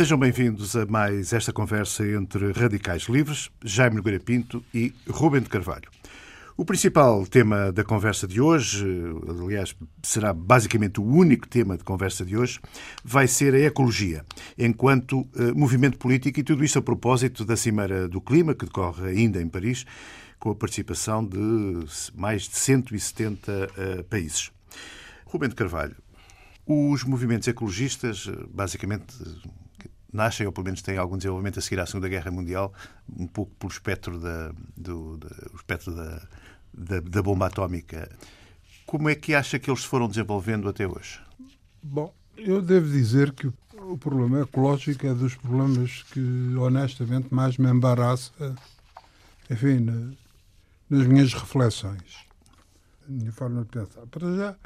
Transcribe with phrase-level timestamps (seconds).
[0.00, 5.50] Sejam bem-vindos a mais esta conversa entre radicais livres, Jaime Nogueira Pinto e Rubem de
[5.50, 5.90] Carvalho.
[6.56, 8.82] O principal tema da conversa de hoje,
[9.28, 12.58] aliás, será basicamente o único tema de conversa de hoje,
[13.04, 14.24] vai ser a ecologia,
[14.56, 19.06] enquanto uh, movimento político, e tudo isto a propósito da Cimeira do Clima, que decorre
[19.06, 19.84] ainda em Paris,
[20.38, 21.38] com a participação de
[22.14, 24.50] mais de 170 uh, eh, países.
[25.26, 25.94] Rubem de Carvalho,
[26.66, 29.14] os movimentos ecologistas, eh, basicamente,
[30.12, 32.72] nascem, ou pelo menos têm algum desenvolvimento a seguir à Segunda Guerra Mundial,
[33.16, 35.18] um pouco pelo espectro da, do,
[35.54, 36.22] espectro da,
[36.72, 38.10] da, da bomba atómica.
[38.86, 41.20] Como é que acha que eles foram desenvolvendo até hoje?
[41.82, 47.68] Bom, eu devo dizer que o problema ecológico é dos problemas que, honestamente, mais me
[47.70, 48.32] embaraça,
[49.48, 50.14] enfim,
[50.88, 52.26] nas minhas reflexões,
[53.08, 54.06] na minha forma de pensar.
[54.06, 54.56] Para já,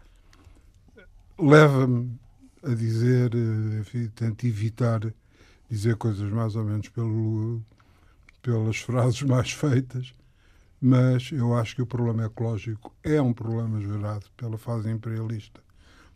[1.38, 2.18] leva-me
[2.62, 3.30] a dizer,
[3.80, 5.00] enfim, tento evitar
[5.68, 7.62] dizer coisas mais ou menos pelo,
[8.42, 10.14] pelas frases mais feitas,
[10.80, 15.60] mas eu acho que o problema ecológico é um problema gerado pela fase imperialista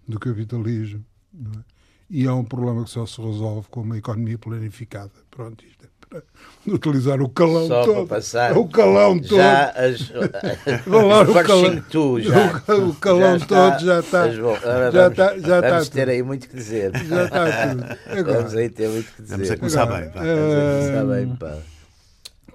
[0.07, 1.65] do capitalismo é?
[2.11, 5.13] e é um problema que só se resolve com uma economia planificada.
[5.31, 5.98] Pronto, isto é
[6.67, 8.07] utilizar o calão Só todo.
[8.07, 9.37] Para passar o calão todo.
[9.37, 10.13] Já as,
[10.85, 14.25] Falar o calão, tu, já, o calão já todo já está.
[14.25, 16.11] As, já vamos, está, já vamos está ter tudo.
[16.11, 16.93] aí muito que dizer.
[17.07, 17.85] Já está tudo.
[18.19, 19.35] Agora, vamos aí ter muito que dizer.
[19.35, 20.11] Vamos a começar Agora, bem.
[20.11, 20.21] Pá.
[20.21, 21.59] Vamos a começar bem, pá.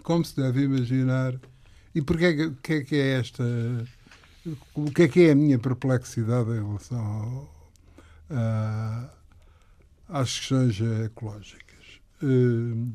[0.04, 1.34] Como se deve imaginar,
[1.96, 3.44] e porquê que é que é esta.
[4.76, 7.56] O que é que é a minha perplexidade em relação ao,
[8.30, 9.10] a,
[10.10, 11.64] às questões ecológicas?
[12.22, 12.92] Uh,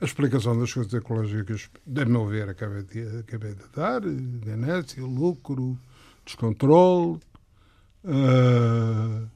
[0.00, 5.04] a explicação das coisas ecológicas, de meu ver, acabei de, acabei de dar, de inércia,
[5.04, 5.78] lucro,
[6.24, 7.20] descontrole,
[8.04, 9.28] uh,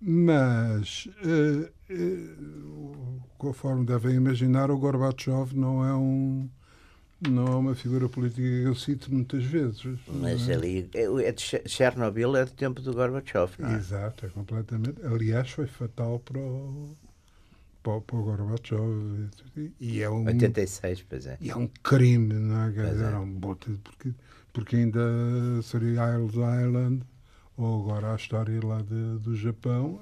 [0.00, 6.48] mas, uh, uh, conforme devem imaginar, o Gorbachev não é um
[7.20, 9.98] não é uma figura política que eu cito muitas vezes.
[10.06, 13.74] Mas ali, é, é de Chernobyl é do tempo do Gorbachev, não é?
[13.74, 15.04] Exato, é completamente.
[15.04, 16.94] Aliás, foi fatal para o,
[17.88, 19.30] para, para o Gorbachev.
[19.80, 21.38] E é um, 86, pois é.
[21.40, 22.70] E é um crime, não é?
[22.70, 23.12] Pois dizer, é.
[23.12, 24.12] é um bote, porque,
[24.52, 25.00] porque ainda
[25.62, 27.02] seria Isles Island,
[27.56, 30.00] ou agora a história lá de, do Japão.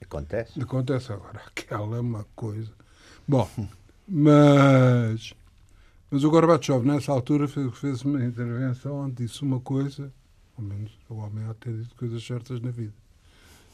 [0.00, 0.60] Acontece.
[0.60, 1.40] Acontece agora.
[1.46, 2.72] Aquela é uma coisa.
[3.26, 3.48] Bom,
[4.08, 5.32] mas,
[6.10, 10.12] mas o Gorbachev, nessa altura, fez, fez uma intervenção onde disse uma coisa,
[10.58, 12.92] ao menos o homem há ter dito coisas certas na vida.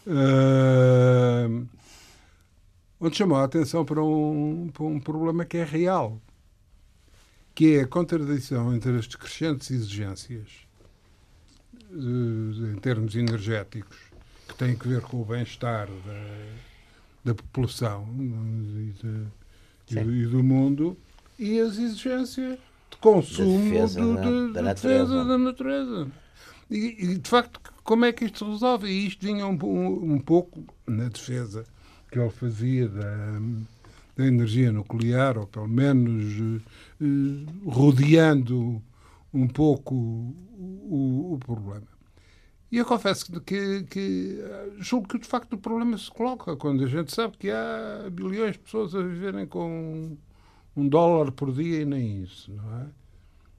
[0.06, 1.48] Ah,
[3.00, 6.20] onde chamou a atenção para um, para um problema que é real,
[7.54, 10.48] que é a contradição entre as crescentes exigências
[11.90, 13.96] eh, em termos energéticos,
[14.48, 16.46] que têm que ver com o bem-estar da,
[17.24, 19.26] da população e, de-
[20.00, 20.96] e do- do mundo,
[21.38, 22.58] e as exigências
[22.90, 24.74] de consumo defesa do- de- da de natureza.
[25.04, 26.08] defesa da natureza.
[26.70, 26.76] E,
[27.12, 28.88] e, de facto, como é que isto se resolve?
[28.88, 31.64] E isto vinha um, po- um pouco na defesa
[32.10, 33.40] que ele fazia da,
[34.16, 36.60] da energia nuclear, ou pelo menos eh,
[37.02, 38.82] eh, rodeando
[39.32, 41.86] um pouco o, o problema.
[42.70, 46.84] E eu confesso que, que, eh, julgo que de facto o problema se coloca quando
[46.84, 50.16] a gente sabe que há bilhões de pessoas a viverem com
[50.76, 52.86] um dólar por dia e nem isso, não é?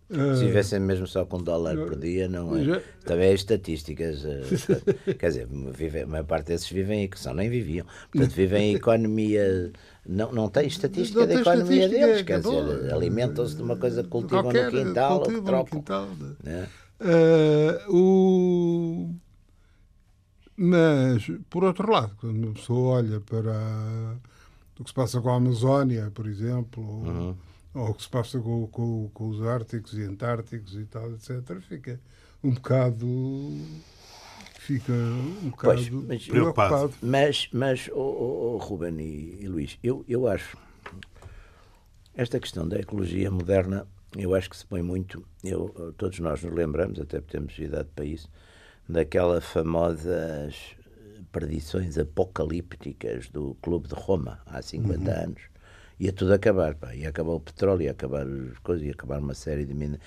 [0.10, 2.82] Se vivessem mesmo só com um dólar por dia, não é?
[3.06, 4.26] Também as estatísticas.
[4.26, 7.86] eh, Quer dizer, vive, a maior parte desses vivem, que só nem viviam.
[8.12, 9.72] Portanto, vivem em economia.
[10.08, 12.26] Não, não tem estatística Não da tem economia estatística, deles.
[12.26, 12.40] Quer
[12.80, 15.80] dizer, alimentam-se de uma coisa que cultivam qualquer- no quintal ou que cultivam trocam.
[15.80, 16.08] quintal.
[16.44, 16.68] né?
[17.02, 19.14] Eh, o...
[20.58, 24.18] Mas, por outro lado, quando uma pessoa olha para
[24.80, 27.36] o que se passa com a Amazónia, por exemplo, Uhum.
[27.80, 31.60] Ou o que se passa com, com- com os Árticos e Antárticos e tal, etc.,
[31.62, 32.00] fica
[32.44, 33.06] um bocado.
[34.60, 36.70] fica um bocado Pois, mas- Preocupado.
[36.76, 36.94] preocupado.
[37.02, 40.58] Mas, mas oh, oh, Ruben e, e Luís, eu, eu acho
[42.16, 43.88] esta questão da ecologia moderna,
[44.18, 47.88] eu acho que se põe muito, eu, todos nós nos lembramos, até porque temos idade
[47.96, 48.30] para isso,
[48.88, 50.56] daquelas famosas
[51.32, 55.42] predições apocalípticas do Clube de Roma há 50 anos.
[56.00, 56.96] Ia tudo acabar, pá.
[56.96, 60.00] ia acabar o petróleo, ia acabar as coisas, ia acabar uma série de minas.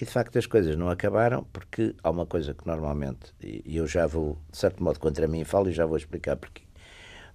[0.00, 3.76] E de facto as coisas não acabaram porque há uma coisa que normalmente, e e
[3.76, 6.62] eu já vou, de certo modo, contra mim falo e já vou explicar porquê.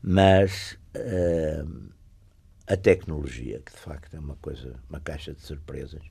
[0.02, 1.64] Mas eh,
[2.68, 6.02] a tecnologia, que de facto é uma coisa, uma caixa de surpresas,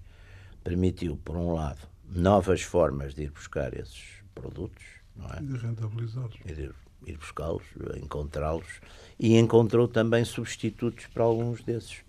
[0.62, 4.85] permitiu, por um lado, novas formas de ir buscar esses produtos,
[5.17, 5.41] não é?
[5.41, 6.37] De rentabilizá-los.
[6.47, 6.71] e de
[7.06, 7.65] ir buscá-los,
[7.97, 8.81] encontrá-los
[9.19, 12.02] e encontrou também substitutos para alguns desses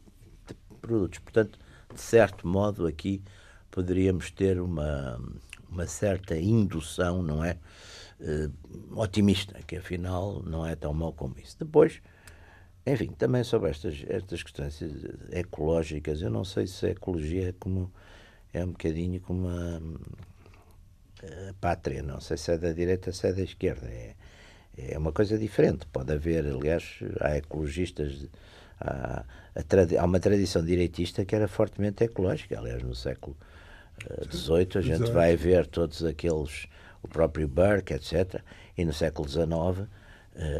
[0.81, 1.19] produtos.
[1.19, 1.59] Portanto,
[1.93, 3.21] de certo modo, aqui
[3.71, 5.19] poderíamos ter uma,
[5.69, 7.57] uma certa indução, não é?
[8.19, 11.57] Uh, otimista, que afinal não é tão mau como isso.
[11.59, 12.01] Depois,
[12.85, 14.81] enfim, também sobre estas, estas questões
[15.31, 17.91] ecológicas, eu não sei se a ecologia é como
[18.53, 19.81] é um bocadinho como a,
[21.49, 23.87] a pátria, não sei se é da direita se é da esquerda.
[23.87, 24.15] É,
[24.77, 25.85] é uma coisa diferente.
[25.87, 28.27] Pode haver, aliás, há ecologistas,
[28.79, 29.23] há,
[29.99, 32.59] há uma tradição direitista que era fortemente ecológica.
[32.59, 33.35] Aliás, no século
[34.31, 35.13] XVIII uh, a gente Exato.
[35.13, 36.67] vai ver todos aqueles,
[37.01, 38.41] o próprio Burke, etc.
[38.77, 39.87] E no século XIX uh,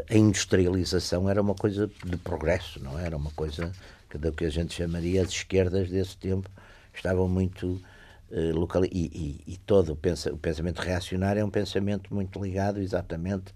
[0.08, 3.70] a industrialização era uma coisa de progresso, não era uma coisa
[4.08, 6.50] que, do que a gente chamaria as esquerdas desse tempo
[6.94, 7.82] estavam muito
[8.30, 12.42] uh, local e, e, e, todo o, pensa, o pensamento reacionário é um pensamento muito
[12.42, 13.52] ligado exatamente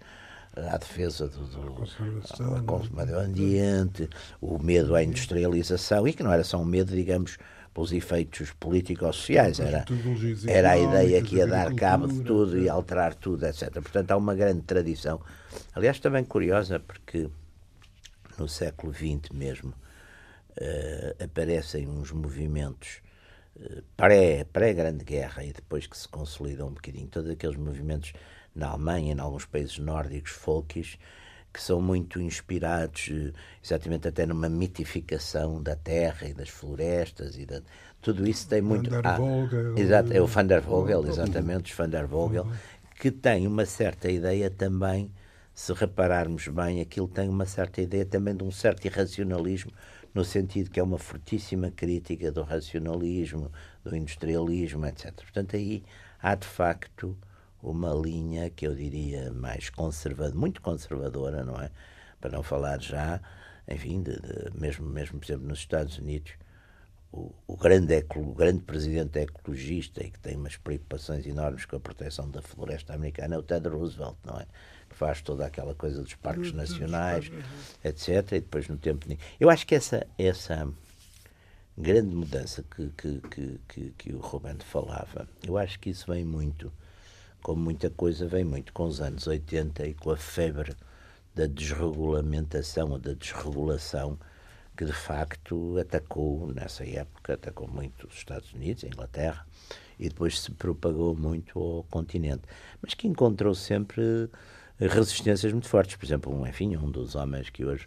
[0.57, 4.09] à defesa do, do meio ambiente,
[4.41, 7.39] o medo à industrialização, e que não era só um medo, digamos,
[7.73, 9.85] pelos efeitos político-sociais, era,
[10.47, 13.71] era a ideia que ia dar cabo de tudo e alterar tudo, etc.
[13.75, 15.21] Portanto, há uma grande tradição.
[15.73, 17.31] Aliás, também curiosa, porque
[18.39, 23.01] no século XX mesmo uh, aparecem uns movimentos
[23.57, 28.13] uh, pré-Grande pré Guerra e depois que se consolidam um bocadinho todos aqueles movimentos
[28.55, 30.99] na Alemanha, em alguns países nórdicos, folkis,
[31.53, 33.33] que são muito inspirados eh,
[33.63, 37.61] exatamente até numa mitificação da terra e das florestas e da,
[38.01, 41.71] tudo isso tem muito Van der Vogel, ah, exato, é o Van der Vogel, exatamente,
[41.73, 42.47] os Van der Vogel,
[42.99, 45.11] que tem uma certa ideia também,
[45.55, 49.73] se repararmos bem, aquilo tem uma certa ideia também de um certo irracionalismo,
[50.15, 53.51] no sentido que é uma fortíssima crítica do racionalismo,
[53.85, 55.13] do industrialismo, etc.
[55.15, 55.85] Portanto, aí
[56.23, 57.17] há de facto
[57.63, 61.71] uma linha que eu diria mais conservadora, muito conservadora, não é?
[62.21, 63.21] Para não falar já,
[63.69, 66.33] enfim, de, de, mesmo, mesmo, por exemplo, nos Estados Unidos,
[67.13, 71.81] o, o, grande, o grande presidente ecologista e que tem umas preocupações enormes com a
[71.81, 74.47] proteção da floresta americana é o Ted Roosevelt, não é?
[74.89, 77.31] Que faz toda aquela coisa dos parques nacionais,
[77.85, 78.33] etc.
[78.33, 79.07] E depois no tempo.
[79.39, 80.69] Eu acho que essa, essa
[81.77, 86.25] grande mudança que, que, que, que, que o Ruben falava, eu acho que isso vem
[86.25, 86.73] muito
[87.43, 90.75] como muita coisa, vem muito com os anos 80 e com a febre
[91.35, 94.19] da desregulamentação ou da desregulação
[94.77, 99.47] que de facto atacou nessa época, atacou muito os Estados Unidos, a Inglaterra,
[99.99, 102.43] e depois se propagou muito ao continente,
[102.81, 104.31] mas que encontrou sempre
[104.79, 105.97] resistências muito fortes.
[105.97, 107.87] Por exemplo, um, enfim, um dos homens que hoje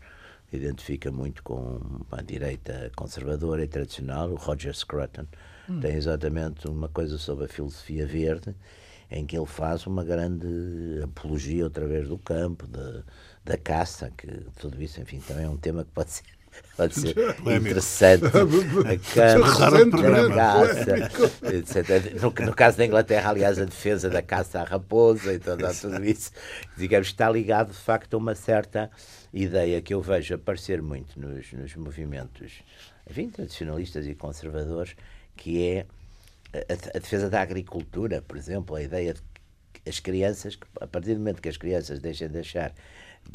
[0.51, 5.25] identifica muito com a direita conservadora e tradicional, o Roger Scruton,
[5.67, 5.79] hum.
[5.79, 8.55] tem exatamente uma coisa sobre a filosofia verde
[9.13, 13.03] em que ele faz uma grande apologia através do campo, da,
[13.45, 14.27] da caça, que
[14.59, 16.23] tudo isso, enfim, também é um tema que pode ser
[16.77, 17.15] pode ser
[17.55, 18.25] interessante.
[18.27, 18.31] A
[19.13, 22.21] campo, a caça, etc.
[22.21, 26.03] No, no, caso da Inglaterra, aliás, a defesa da caça à raposa e tudo, tudo
[26.05, 26.31] isso,
[26.77, 28.89] digamos, está ligado de facto a uma certa
[29.33, 32.63] ideia que eu vejo aparecer muito nos, nos movimentos,
[33.09, 34.95] enfim, tradicionalistas e conservadores,
[35.35, 35.85] que é
[36.53, 41.13] a, a, defesa da agricultura, por exemplo, a ideia de que as crianças, a partir
[41.13, 42.73] do momento que as crianças deixem de achar,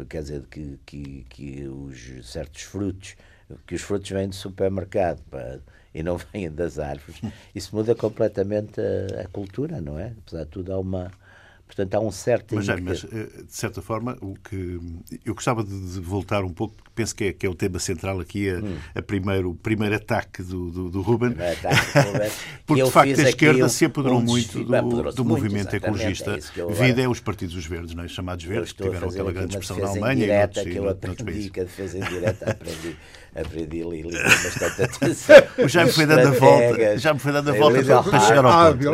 [0.08, 3.16] quer dizer, que, que, que os certos frutos,
[3.66, 5.60] que os frutos vêm do supermercado para,
[5.92, 7.20] e não vêm das árvores,
[7.54, 10.14] isso muda completamente a, a cultura, não é?
[10.18, 11.10] Apesar de tudo, há uma
[11.68, 12.54] Portanto, há um certo.
[12.54, 14.80] Mas, mas, eh, de certa forma, o que
[15.22, 18.48] eu gostava de voltar um pouco, penso que é, que é o tema central aqui,
[18.48, 18.78] a, hum.
[18.94, 21.36] a primeiro, o primeiro ataque do, do, do Ruben.
[22.66, 26.38] Porque, de facto, a esquerda um, se apoderou um muito do, do movimento ecologista.
[26.38, 28.08] É Vida é os partidos verdes, não é?
[28.08, 31.60] chamados verdes, que tiveram aquela grande expressão na Alemanha e noutros, que eu aprendi, que
[31.60, 32.96] a defesa indireta aprendi
[33.34, 35.36] aprendi ali, li bastante atenção.
[35.66, 38.74] já me foi dando a volta, já me foi dando a volta para, chegar ao
[38.74, 38.84] ponto.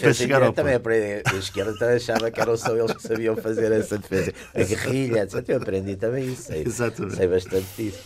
[0.00, 0.56] Para, chegar ao ponto.
[0.56, 1.22] Também aprendi,
[1.54, 4.32] esquerda também achava que eram só eles que sabiam fazer essa defesa.
[4.54, 5.48] A guerrilha, etc.
[5.48, 6.42] Eu aprendi também isso.
[6.42, 7.16] Sei, Exatamente.
[7.16, 8.02] sei bastante disso.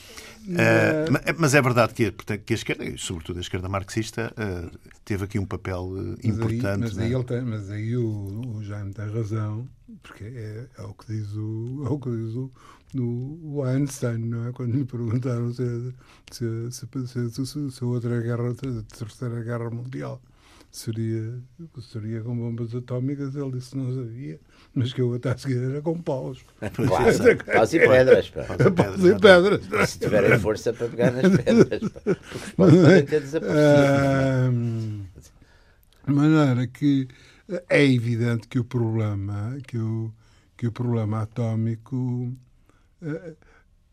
[0.49, 5.38] Uh, mas é verdade que, que a esquerda, sobretudo a esquerda marxista, uh, teve aqui
[5.38, 6.78] um papel uh, importante.
[6.78, 9.69] Mas aí, mas aí, tem, mas aí o, o, Jaime tem razão,
[10.02, 12.50] porque é, é, o que diz o, é o, que diz o,
[13.43, 14.52] o Einstein, não é?
[14.52, 15.93] Quando lhe perguntaram se,
[16.31, 20.23] se, se, se, se a outra guerra, a terceira guerra mundial
[20.70, 21.40] seria,
[21.80, 24.40] seria com bombas atómicas, ele disse que não sabia,
[24.75, 26.44] mas que eu até a seguir era com paus.
[26.75, 28.30] Claro, paus e pedras.
[28.30, 28.44] Pá.
[28.44, 29.90] Paus e pedras.
[29.90, 32.00] Se tiverem força para pegar nas pedras, pá.
[32.04, 35.08] porque podem ter desaparecido.
[36.06, 37.08] De maneira que
[37.68, 40.12] é evidente que o problema, que o,
[40.56, 42.32] que o problema atómico.
[43.02, 43.34] Eh,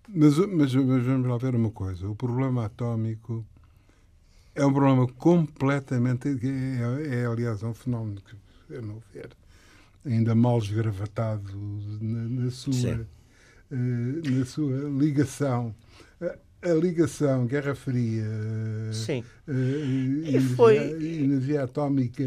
[0.08, 3.46] mas, mas, mas vamos lá ver uma coisa: o problema atómico
[4.56, 6.30] é um problema completamente.
[6.30, 9.30] É, é aliás, um fenómeno que, a meu ver,
[10.06, 11.52] ainda mal esgravatado
[12.02, 13.06] na, na sua,
[13.72, 15.76] uh, na sua ligação.
[16.22, 18.26] A, a ligação Guerra Fria,
[18.92, 19.24] Sim.
[19.48, 20.78] Uh, e foi...
[20.78, 22.24] energia atómica.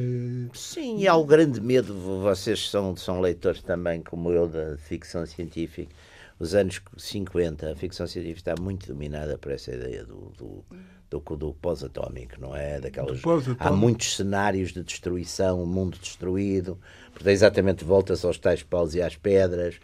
[0.55, 5.27] Sim, e há o grande medo, vocês são, são leitores também, como eu, da ficção
[5.27, 5.93] científica
[6.39, 10.65] os anos 50, a ficção científica está muito dominada por essa ideia do, do,
[11.11, 12.81] do, do pós-atómico, não é?
[12.81, 13.21] Daquelas,
[13.59, 16.79] há muitos cenários de destruição, o mundo destruído,
[17.13, 19.81] porque exatamente volta-se aos tais paus e às pedras.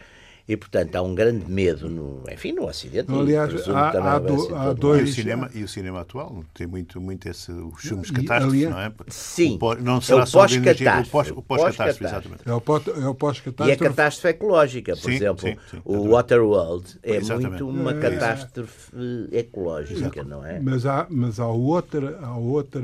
[0.46, 3.10] E, portanto, há um grande medo, no, enfim, no Ocidente.
[3.10, 5.08] Aliás, há, há, do, há dois...
[5.08, 8.78] E o, cinema, e o cinema atual tem muito, muito esse, os filmes catástrofes, não
[8.78, 8.92] é?
[9.08, 9.58] Sim.
[9.58, 11.32] O, não será é o pós-catástrofe.
[11.32, 12.42] O pós-catástrofe, exatamente.
[12.46, 13.62] É o pós-catástrofe.
[13.62, 15.48] É e a catástrofe ecológica, por sim, exemplo.
[15.48, 17.62] Sim, sim, o Waterworld é exatamente.
[17.62, 18.92] muito uma catástrofe
[19.32, 19.38] é.
[19.38, 20.60] ecológica, não é?
[20.60, 22.82] Mas há, mas há outra, há outra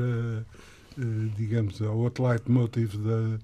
[1.00, 3.38] eh, digamos, há outro leitmotiv da,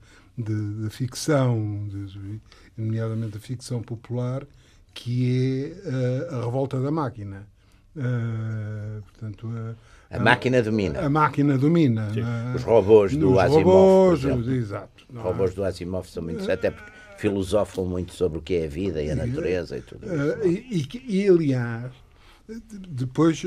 [0.82, 2.40] da ficção, de,
[2.76, 4.44] nomeadamente a ficção popular,
[4.94, 7.46] que é uh, a revolta da máquina.
[7.96, 9.48] Uh, portanto,
[10.10, 11.00] a, a, máquina domina.
[11.00, 12.08] A máquina domina.
[12.54, 14.22] Os robôs do Asimov.
[14.22, 15.06] Robôs, exato.
[15.08, 16.50] Os robôs do Asimov são muito.
[16.50, 20.06] Até porque filosofam muito sobre o que é a vida e a natureza e tudo
[20.06, 20.14] isso.
[20.14, 21.92] Uh, e, e, e, aliás,
[22.88, 23.42] depois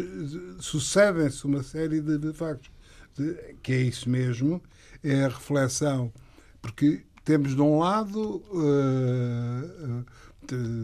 [0.60, 2.72] sucedem-se uma série de, de factos.
[3.16, 4.62] De, que é isso mesmo,
[5.04, 6.12] é a reflexão.
[6.62, 10.04] Porque temos de um lado uh,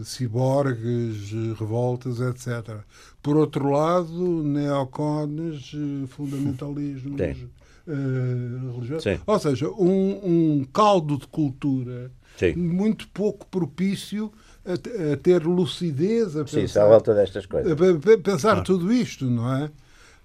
[0.04, 2.82] ciborgues, revoltas, etc.
[3.20, 5.72] Por outro lado, neocones,
[6.06, 9.02] fundamentalismos uh, religiosos.
[9.02, 9.18] Sim.
[9.26, 10.20] Ou seja, um,
[10.60, 12.54] um, caldo de cultura Sim.
[12.54, 14.32] muito pouco propício
[14.64, 17.72] a, ter lucidez, a pensar, Sim, à volta destas coisas.
[17.72, 19.64] A, pensar tudo isto, não é?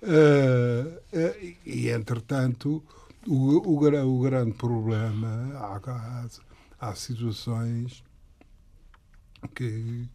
[0.03, 1.01] Uh,
[1.65, 2.83] e, entretanto,
[3.27, 6.27] o, o, o grande problema, há, há,
[6.79, 8.03] há situações
[9.55, 10.07] que,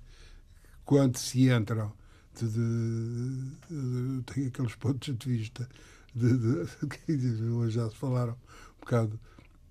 [0.84, 1.92] quando se entram,
[2.34, 5.68] de, de, de, tem aqueles pontos de vista
[6.14, 6.26] de,
[7.50, 9.18] hoje já se falaram um bocado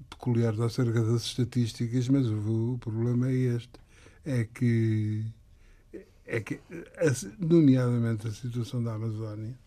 [0.10, 3.80] peculiares acerca das estatísticas, mas o, o problema é este,
[4.26, 5.26] é que
[6.26, 6.60] é que,
[7.40, 9.58] nomeadamente a situação da Amazónia,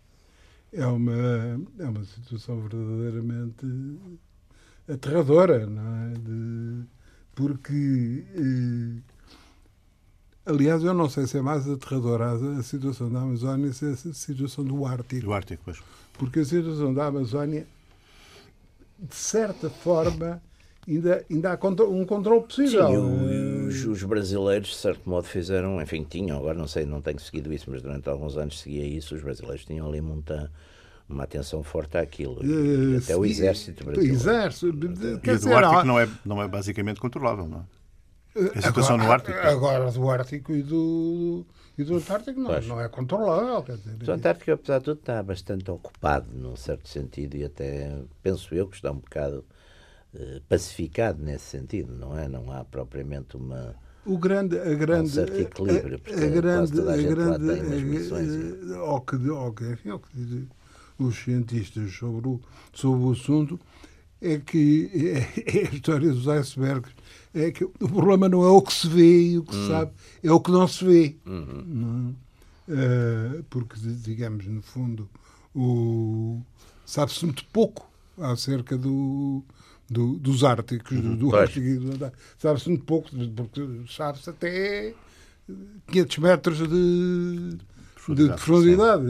[0.72, 3.66] é uma, é uma situação verdadeiramente
[4.88, 6.14] aterradora, não é?
[6.14, 6.84] De,
[7.34, 9.02] porque, eh,
[10.46, 13.96] aliás, eu não sei se é mais aterradora a, situação da Amazónia se é a
[13.96, 15.26] situação do Ártico.
[15.26, 15.80] Do Ártico, pois.
[16.14, 17.66] Porque a situação da Amazónia,
[18.98, 20.42] de certa forma,
[20.86, 22.88] ainda, ainda há um controle possível.
[22.88, 27.18] Sim, os, os, brasileiros, de certo modo, fizeram, enfim, tinham, agora não sei, não tenho
[27.18, 30.50] seguido isso, mas durante alguns anos seguia isso, os brasileiros tinham ali muita
[31.08, 32.44] uma atenção forte àquilo.
[32.44, 34.14] E, uh, até o exército brasileiro.
[34.14, 34.66] Exército.
[34.66, 37.78] E o do Ártico não é, não é basicamente controlável, não é?
[38.58, 39.38] A situação agora, no Ártico.
[39.38, 41.46] Agora, do Ártico e do,
[41.76, 43.62] e do Antártico não, não é controlável.
[43.62, 47.98] Quer dizer, o Antártico, apesar de tudo, está bastante ocupado, num certo sentido, e até
[48.22, 49.57] penso eu que está um bocado eh,
[50.48, 52.28] pacificado nesse sentido, não é?
[52.28, 53.74] Não há propriamente uma.
[54.04, 57.50] O grande, a grande, um certo equilíbrio, a, a grande, a, a grande,
[58.72, 60.48] a, a, ao que, ao que, enfim, ao que
[60.98, 62.40] os cientistas sobre o,
[62.72, 63.60] sobre o assunto
[64.20, 64.90] é que
[65.46, 66.92] é, é a história dos icebergs.
[67.34, 69.68] É que o problema não é o que se vê e o que se hum.
[69.68, 71.16] sabe, é o que não se vê.
[71.26, 71.64] Uhum.
[71.66, 72.16] Não
[72.68, 75.08] uh, porque, digamos, no fundo,
[76.84, 79.42] sabe-se muito pouco acerca do,
[79.88, 81.16] do, dos Árticos, uhum.
[81.16, 81.66] do, do Ártico
[82.38, 84.94] Sabe-se muito pouco, porque sabe-se até
[85.88, 87.58] 500 metros de,
[88.14, 89.04] de profundidade.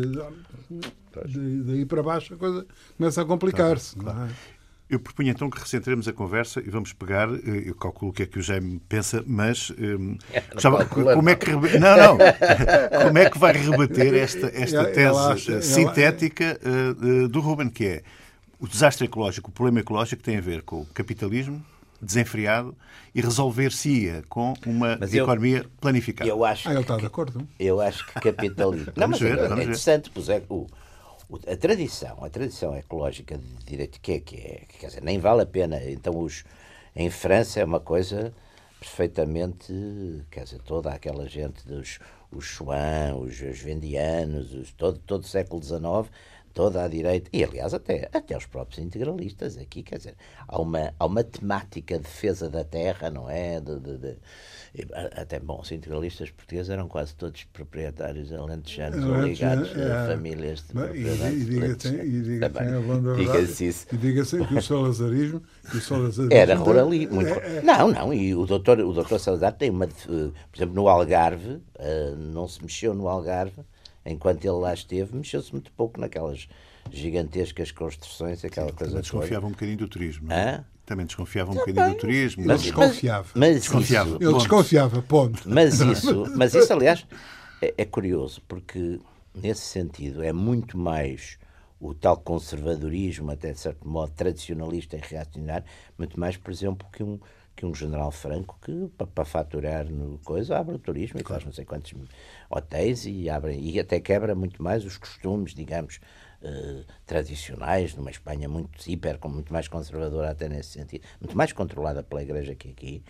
[1.26, 2.66] De, daí para baixo a coisa
[2.97, 3.97] começa a complicar-se.
[3.97, 4.30] Claro, claro.
[4.30, 4.58] É?
[4.90, 8.23] Eu propunho então que recentremos a conversa e vamos pegar, eh, eu calculo o que
[8.23, 12.18] é que o Jaime pensa, mas um, eh, já, como é que não, não,
[13.04, 18.02] como é que vai rebater esta, esta tese acha, sintética uh, do Ruben, que é
[18.61, 21.65] o desastre ecológico, o problema ecológico tem a ver com o capitalismo
[22.00, 22.77] desenfreado
[23.15, 26.31] e resolver-se-ia com uma mas economia eu, planificada.
[26.31, 27.47] Eu acho ah, ele está de acordo.
[27.59, 28.93] Eu acho que capitalismo...
[28.97, 30.67] não, mas ver, é, é interessante, pois é, o,
[31.47, 35.43] a tradição, a tradição ecológica de direito que é que é, quer dizer, nem vale
[35.43, 35.83] a pena.
[35.85, 36.45] Então, os,
[36.95, 38.33] em França é uma coisa
[38.79, 39.73] perfeitamente,
[40.31, 41.99] quer dizer, toda aquela gente dos
[42.31, 46.11] os Schwann, os, os Vendianos, os, todo, todo o século XIX,
[46.59, 50.17] toda a direita, e aliás até, até os próprios integralistas aqui, quer dizer,
[50.49, 53.61] há uma, há uma temática de defesa da terra, não é?
[53.61, 54.17] De, de, de,
[55.15, 60.59] até, bom, os integralistas portugueses eram quase todos proprietários alentejanos ou ligados é, a famílias
[60.67, 61.37] de propriedade.
[61.37, 61.91] E diga-se
[62.23, 62.49] diga
[63.17, 63.87] diga isso.
[63.93, 67.15] E diga-se que o salazarismo, o salazarismo era ruralismo.
[67.15, 67.38] Muito...
[67.38, 67.62] É, é.
[67.62, 72.17] Não, não, e o doutor, o doutor Salazar tem uma, por exemplo, no Algarve, uh,
[72.17, 73.62] não se mexeu no Algarve,
[74.05, 76.49] enquanto ele lá esteve, mexeu-se muito pouco naquelas
[76.90, 80.33] gigantescas construções, aquela Sim, coisa desconfiava um bocadinho do turismo.
[80.33, 80.64] Hã?
[80.87, 81.75] Também desconfiava um Também.
[81.75, 82.45] bocadinho do turismo.
[82.47, 83.28] Mas, desconfiava.
[83.35, 84.09] Mas, mas desconfiava.
[84.09, 85.43] Isso, Ele desconfiava, ponto.
[85.45, 87.07] Mas isso, mas isso aliás,
[87.61, 88.99] é, é, curioso, porque
[89.35, 91.38] nesse sentido é muito mais
[91.81, 97.02] o tal conservadorismo, até de certo modo tradicionalista e reacionário, muito mais, por exemplo, que
[97.02, 97.21] um,
[97.59, 101.53] que um general franco que, para, faturar no coisa, abre o turismo e faz não
[101.53, 101.93] sei quantos
[102.49, 105.99] hotéis e, abre, e até quebra muito mais os costumes, digamos,
[106.41, 112.00] eh, tradicionais, numa Espanha muito hiper, muito mais conservadora até nesse sentido, muito mais controlada
[112.00, 113.03] pela Igreja que aqui,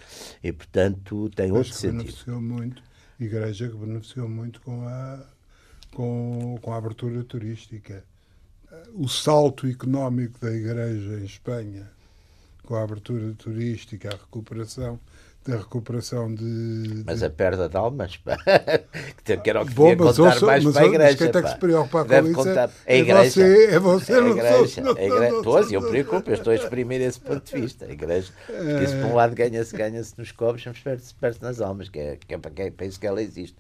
[0.42, 1.98] e portanto tem outro que sentido.
[1.98, 2.82] beneficiou muito,
[3.20, 5.26] Igreja que beneficiou muito com a,
[5.92, 8.02] com, com a abertura turística.
[8.94, 11.97] O salto económico da Igreja em Espanha
[12.68, 15.00] com a abertura turística, a recuperação
[15.46, 17.02] da recuperação de.
[17.06, 18.36] Mas a perda de almas, pá.
[19.24, 21.04] que era o que Bom, devia contar ouço, mais para a igreja.
[21.04, 22.70] Mas quem tem que se preocupar com Deve isso contar...
[22.84, 23.30] é, a igreja.
[23.30, 24.80] Você, é você, a igreja.
[24.82, 25.42] Não, a igreja.
[25.42, 27.86] Pois, eu preocupo, eu estou a exprimir esse ponto de vista.
[27.86, 28.30] A igreja.
[28.44, 31.98] Porque isso, por um lado, ganha-se ganha nos cobres, mas perde-se perde nas almas, que
[31.98, 33.56] é, que é para, que é para isso que ela existe.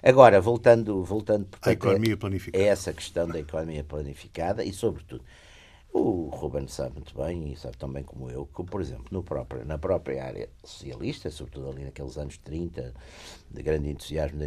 [0.00, 2.64] Agora, voltando, voltando portanto, a economia planificada.
[2.64, 5.24] É essa questão da economia planificada e, sobretudo,
[5.92, 9.22] o Ruben sabe muito bem, e sabe tão bem como eu, que, por exemplo, no
[9.22, 12.94] próprio, na própria área socialista, sobretudo ali naqueles anos 30,
[13.50, 14.40] de grande entusiasmo,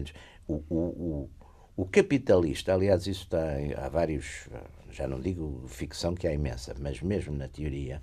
[0.48, 1.30] o, o, o,
[1.78, 3.44] o capitalista, aliás, isso está
[3.78, 4.50] há vários,
[4.92, 8.02] já não digo ficção que há imensa, mas mesmo na teoria,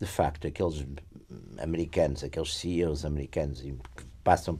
[0.00, 0.84] de facto, aqueles
[1.58, 4.56] americanos, aqueles CEOs americanos que passam.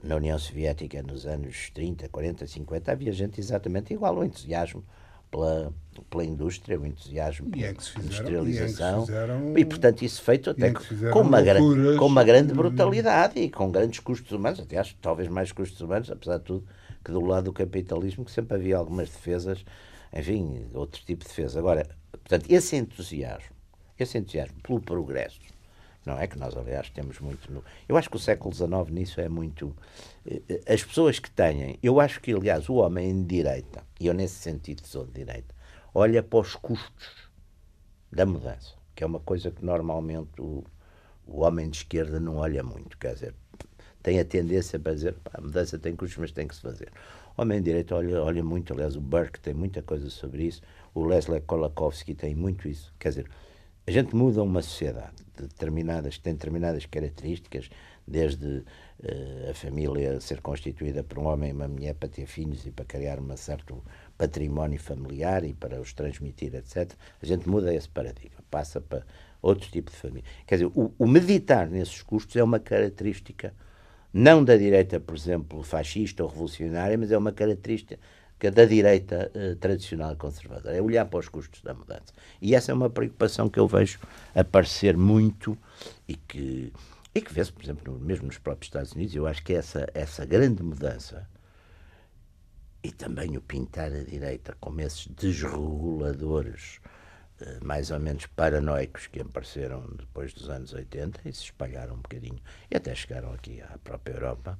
[0.00, 4.84] Na União Soviética, nos anos 30, 40, 50, havia gente exatamente igual ao entusiasmo
[5.30, 5.72] pela,
[6.10, 9.02] pela indústria, o entusiasmo pela fizeram, industrialização.
[9.02, 11.42] E, fizeram, e, portanto, isso feito até com uma,
[11.98, 16.10] com uma grande brutalidade e com grandes custos humanos, até acho talvez mais custos humanos,
[16.10, 16.66] apesar de tudo,
[17.04, 19.64] que do lado do capitalismo, que sempre havia algumas defesas,
[20.12, 21.58] enfim, outro tipo de defesa.
[21.58, 23.54] Agora, portanto, esse entusiasmo,
[23.98, 25.40] esse entusiasmo pelo progresso,
[26.06, 27.52] não é que nós, aliás, temos muito.
[27.52, 27.64] No...
[27.88, 29.74] Eu acho que o século XIX nisso é muito.
[30.26, 31.78] Eh, as pessoas que têm.
[31.82, 35.54] Eu acho que, aliás, o homem de direita, e eu nesse sentido sou de direita,
[35.94, 37.30] olha para os custos
[38.10, 40.64] da mudança, que é uma coisa que normalmente o,
[41.26, 42.98] o homem de esquerda não olha muito.
[42.98, 43.34] Quer dizer,
[44.02, 46.90] tem a tendência para dizer pá, a mudança tem custos, mas tem que se fazer.
[47.36, 50.62] O homem de direita olha, olha muito, aliás, o Burke tem muita coisa sobre isso,
[50.94, 52.92] o Leslie Kolakowski tem muito isso.
[52.98, 53.30] Quer dizer,
[53.86, 57.68] a gente muda uma sociedade determinadas, que tem determinadas características,
[58.06, 58.64] desde
[59.50, 62.84] a família ser constituída por um homem e uma mulher para ter filhos e para
[62.84, 63.82] criar um certo
[64.16, 66.92] património familiar e para os transmitir, etc.
[67.22, 69.04] A gente muda esse paradigma, passa para
[69.42, 70.24] outro tipo de família.
[70.46, 73.54] Quer dizer, o, o meditar nesses custos é uma característica
[74.12, 77.98] não da direita, por exemplo, fascista ou revolucionária, mas é uma característica
[78.38, 82.12] que da direita uh, tradicional conservadora, é olhar para os custos da mudança.
[82.40, 83.98] E essa é uma preocupação que eu vejo
[84.34, 85.56] aparecer muito
[86.06, 86.72] e que,
[87.16, 90.26] e que vê-se, por exemplo, mesmo nos próprios Estados Unidos, eu acho que essa, essa
[90.26, 91.26] grande mudança
[92.84, 96.78] e também o pintar a direita como esses desreguladores
[97.40, 102.02] uh, mais ou menos paranoicos que apareceram depois dos anos 80 e se espalharam um
[102.02, 102.38] bocadinho
[102.70, 104.58] e até chegaram aqui à própria Europa,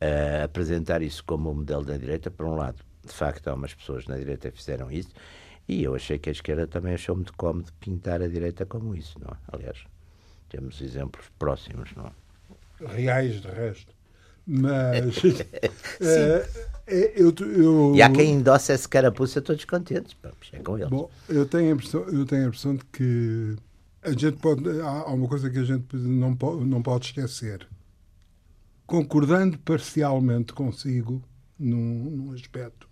[0.00, 3.74] uh, apresentar isso como o modelo da direita, por um lado, de facto, há umas
[3.74, 5.10] pessoas na direita que fizeram isso,
[5.68, 9.18] e eu achei que a esquerda também achou muito cómodo pintar a direita como isso,
[9.20, 9.36] não é?
[9.48, 9.84] Aliás,
[10.54, 12.94] temos exemplos próximos, não é?
[12.94, 13.92] Reais, de resto.
[14.46, 15.16] Mas.
[16.86, 20.16] é, eu, eu, e há quem endossa esse carapuça todos contentes.
[20.22, 20.90] Vamos, é com eles.
[20.90, 23.56] Bom, eu tenho, a impressão, eu tenho a impressão de que
[24.02, 24.62] a gente pode.
[24.80, 27.66] Há uma coisa que a gente não pode, não pode esquecer.
[28.86, 31.22] Concordando parcialmente consigo
[31.58, 32.86] num, num aspecto,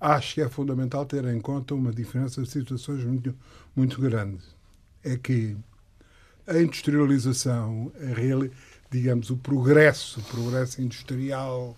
[0.00, 3.34] acho que é fundamental ter em conta uma diferença de situações muito,
[3.74, 4.42] muito grande.
[5.02, 5.56] É que
[6.46, 8.44] a industrialização, a real,
[8.90, 11.76] digamos, o progresso, o progresso industrial,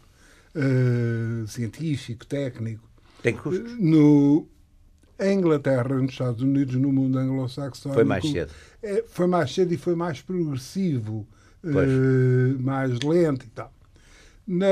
[0.54, 2.88] uh, científico, técnico,
[3.22, 3.72] tem custos.
[3.72, 4.46] Eh, no,
[5.18, 7.94] em Inglaterra, nos Estados Unidos, no mundo anglo-saxónico.
[7.94, 8.52] Foi mais cedo.
[8.82, 11.26] É, foi mais cedo e foi mais progressivo,
[11.62, 13.72] uh, mais lento e tal.
[14.46, 14.66] Na,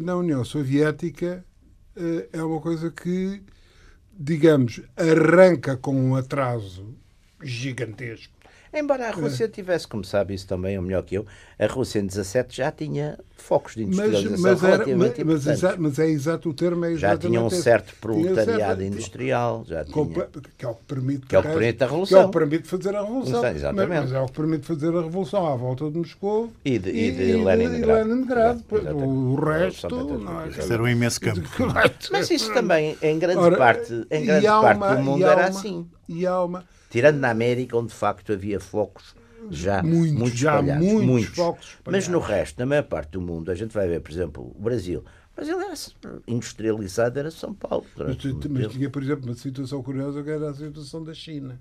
[0.00, 1.44] na União Soviética,
[1.94, 3.40] eh, é uma coisa que
[4.18, 6.92] digamos, arranca com um atraso
[7.40, 8.34] gigantesco
[8.72, 11.26] Embora a Rússia tivesse, como sabe isso também é melhor que eu,
[11.58, 15.76] a Rússia em 17 já tinha focos de industrialização mas, mas, era, relativamente mas, mas,
[15.78, 16.84] mas, é exato o termo.
[16.84, 19.64] É já tinha um certo proletariado industrial.
[19.66, 20.06] Já tinha,
[20.56, 22.18] que é o que permite, que é o que permite a revolução.
[22.18, 23.46] Que é o que permite fazer a revolução.
[23.46, 23.88] Exatamente.
[23.88, 27.10] Mas, é o que permite fazer a revolução à volta de Moscou e de, e
[27.12, 28.04] de, e Leningrado.
[28.04, 28.64] De Leningrado.
[28.70, 29.88] O resto...
[29.88, 31.40] Não, é, isso era um imenso campo.
[32.10, 35.48] mas isso também, em grande Ora, parte, em grande parte uma, do mundo era uma,
[35.48, 35.86] assim.
[36.08, 39.14] E há uma Tirando na América, onde de facto havia focos
[39.50, 41.36] já muitos, muito já espalhados, muitos, muitos.
[41.36, 44.52] focos Mas no resto, na maior parte do mundo, a gente vai ver, por exemplo,
[44.56, 45.04] o Brasil.
[45.32, 45.74] O Brasil era
[46.26, 47.86] industrializado, era São Paulo.
[47.96, 48.16] Mas,
[48.50, 51.60] mas tinha, por exemplo, uma situação curiosa que era a situação da China,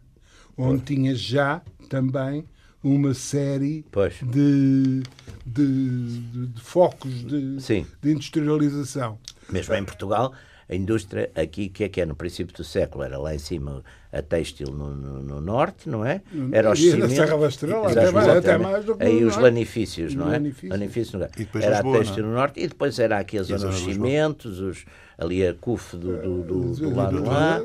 [0.57, 2.45] onde tinha já também
[2.83, 3.85] uma série
[4.21, 5.03] de,
[5.45, 7.57] de, de, de, focos de,
[8.01, 9.19] de industrialização.
[9.51, 10.33] Mesmo em Portugal,
[10.69, 13.83] a indústria aqui, que é que é no princípio do século, era lá em cima
[14.11, 16.21] a têxtil no, no, no norte, não é?
[16.51, 17.13] Era os cimentos.
[17.13, 20.39] Serra da Estrela, até, mais, até mais do que Aí os lanifícios, não é?
[20.67, 21.21] Lanifícios.
[21.55, 24.85] era Lisboa, a têxtil no norte e depois era aqui a zona dos cimentos, os,
[25.17, 27.61] ali a CUF do, do, do, do lado lá,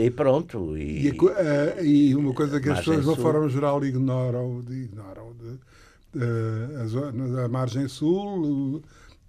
[0.00, 0.78] e pronto.
[0.78, 5.34] E, e, a, e uma coisa que as pessoas, de uma forma geral, ignoram, ignoram
[5.34, 8.82] de, de, a, a margem sul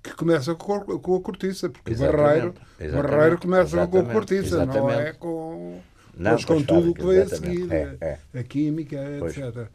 [0.10, 4.56] que começa com, com a cortiça, porque o barreiro, exatamente, barreiro começa com a cortiça,
[4.56, 4.80] exatamente.
[4.80, 5.82] não é com,
[6.15, 7.98] não, com tudo o que vem a seguir, é,
[8.34, 8.39] é.
[8.39, 9.38] a química, pois.
[9.38, 9.68] etc.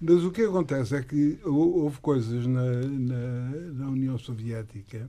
[0.00, 5.08] Mas o que acontece é que houve coisas na, na, na União Soviética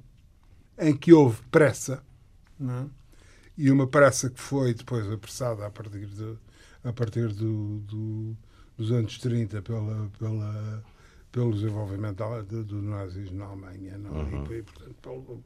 [0.78, 2.04] em que houve pressa,
[2.62, 2.86] é?
[3.58, 6.38] e uma pressa que foi depois apressada a partir, de,
[6.84, 8.38] a partir do, do,
[8.78, 10.84] dos anos 30 pela, pela
[11.38, 14.12] pelo desenvolvimento do, do nazismo na Alemanha não?
[14.12, 14.43] Uhum.
[14.52, 15.43] E, portanto, pelo,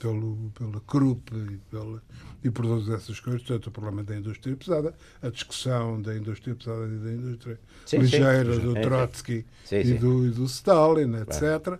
[0.00, 2.02] pelo, pela Krupp e, pela,
[2.42, 6.54] e por todas essas coisas, portanto, o problema da indústria pesada, a discussão da indústria
[6.54, 8.60] pesada e da indústria sim, ligeira sim.
[8.62, 11.78] do Trotsky sim, e, do, e do Stalin, etc.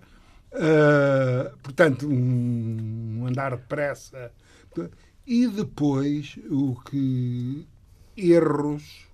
[0.53, 4.31] Uh, portanto, um andar depressa.
[5.27, 7.67] E depois, o que
[8.19, 9.07] erros.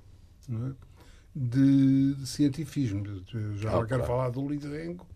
[0.48, 0.91] Não é?
[1.34, 3.04] De, de cientifismo.
[3.32, 4.06] Eu já oh, quero claro.
[4.06, 5.06] falar do Lidengo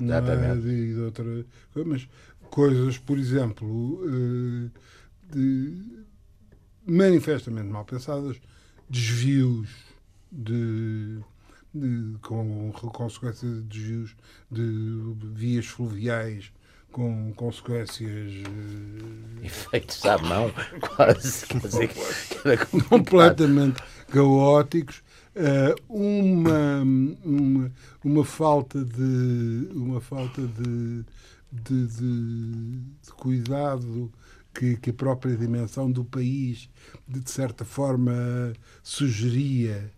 [0.00, 0.54] é?
[0.54, 1.46] de, de outra
[1.84, 2.08] mas
[2.50, 4.70] coisas, por exemplo, eh,
[5.32, 6.04] de,
[6.86, 8.40] manifestamente mal pensadas,
[8.88, 9.68] desvios
[10.30, 11.18] de,
[11.74, 14.16] de, com consequências de desvios
[14.50, 16.52] de vias fluviais
[16.92, 21.46] com consequências eh, efeitos à mão quase,
[22.88, 25.02] completamente caóticos
[25.88, 26.82] uma,
[27.24, 27.72] uma,
[28.02, 31.04] uma falta de uma falta de,
[31.52, 34.10] de, de, de cuidado
[34.54, 36.70] que, que, a própria dimensão do país
[37.06, 39.90] de, de certa forma sugeria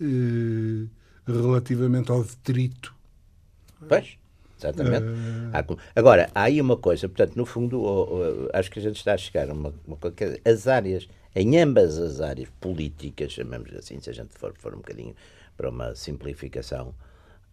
[0.00, 0.88] uh,
[1.26, 2.94] relativamente ao detrito.
[3.86, 4.16] Pois.
[4.58, 5.04] Exatamente.
[5.04, 5.78] Uh...
[5.94, 7.84] Agora, há aí uma coisa, portanto, no fundo,
[8.54, 11.06] acho que a gente está a chegar a uma, uma coisa, as áreas
[11.38, 15.14] em ambas as áreas políticas, chamamos assim, se a gente for, for um bocadinho
[15.54, 16.94] para uma simplificação,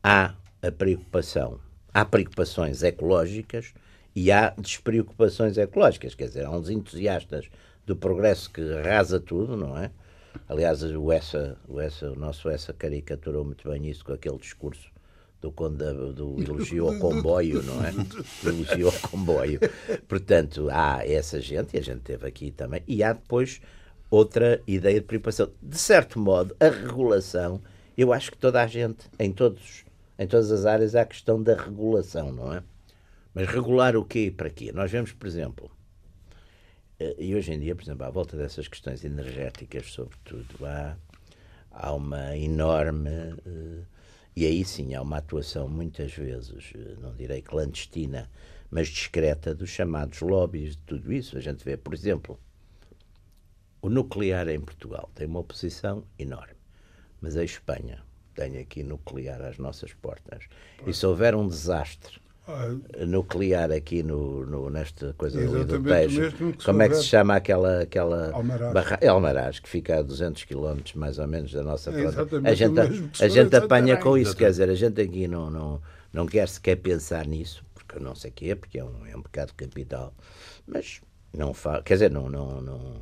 [0.02, 1.60] há a preocupação,
[1.94, 3.74] há preocupações ecológicas
[4.16, 7.50] e há despreocupações ecológicas, quer dizer, há uns entusiastas
[7.86, 9.92] do progresso que arrasa tudo, não é?
[10.48, 14.93] Aliás, o, essa, o, essa, o nosso essa caricaturou muito bem isso com aquele discurso
[15.52, 17.92] do, do, do elogio ao comboio, não é?
[17.92, 19.60] Do elogio ao comboio.
[20.08, 23.60] Portanto, há essa gente, e a gente teve aqui também, e há depois
[24.10, 25.52] outra ideia de preocupação.
[25.62, 27.62] De certo modo, a regulação,
[27.98, 29.84] eu acho que toda a gente, em, todos,
[30.18, 32.64] em todas as áreas, há a questão da regulação, não é?
[33.34, 34.72] Mas regular o quê e para quê?
[34.72, 35.72] Nós vemos, por exemplo,
[37.00, 40.96] eh, e hoje em dia, por exemplo, à volta dessas questões energéticas, sobretudo, há,
[41.72, 43.93] há uma enorme uh,
[44.36, 48.30] e aí sim há uma atuação, muitas vezes, eh, não direi clandestina,
[48.72, 51.38] mas discreta, dos chamados lobbies de tudo isso.
[51.38, 52.40] A gente vê, por exemplo,
[53.82, 56.56] o nuclear em Portugal tem uma oposição enorme,
[57.22, 58.02] mas a Espanha
[58.34, 60.46] tem aqui nuclear às nossas portas.
[60.88, 62.20] E se houver um desastre
[63.08, 66.34] nuclear aqui no, no, nesta coisa ali do Tejo.
[66.64, 67.82] Como é que se chama aquela.
[67.82, 68.74] aquela Almaraz.
[68.74, 69.00] Barra...
[69.08, 73.26] Almaraz, que fica a 200 km mais ou menos da nossa é A gente, a,
[73.26, 76.76] a gente apanha com isso, quer dizer, a gente aqui não, não, não quer sequer
[76.76, 80.14] pensar nisso, porque não sei o que é, porque é um, é um pecado capital,
[80.68, 81.00] mas
[81.34, 81.82] não faz.
[81.84, 82.98] Quer dizer, não, não, não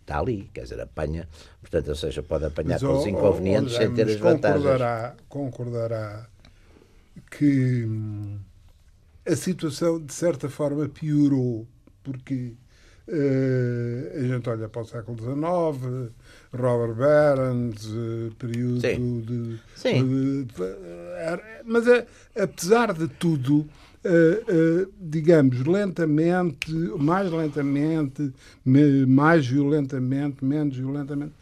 [0.00, 1.28] está ali, quer dizer, apanha,
[1.60, 4.62] portanto, ou seja, pode apanhar mas, com os inconvenientes sem ter as vantagens.
[4.62, 6.28] Concordará, concordará
[7.30, 8.38] que hum,
[9.26, 11.66] a situação, de certa forma, piorou,
[12.02, 12.54] porque
[13.06, 16.10] Uh, a gente olha para o século XIX,
[16.54, 19.20] Robert Barons, uh, período Sim.
[19.20, 19.60] de.
[19.76, 20.06] Sim.
[20.06, 20.46] De,
[21.66, 21.84] mas
[22.34, 28.32] apesar de tudo, uh, digamos, lentamente, mais lentamente,
[28.64, 31.34] mais violentamente, menos violentamente.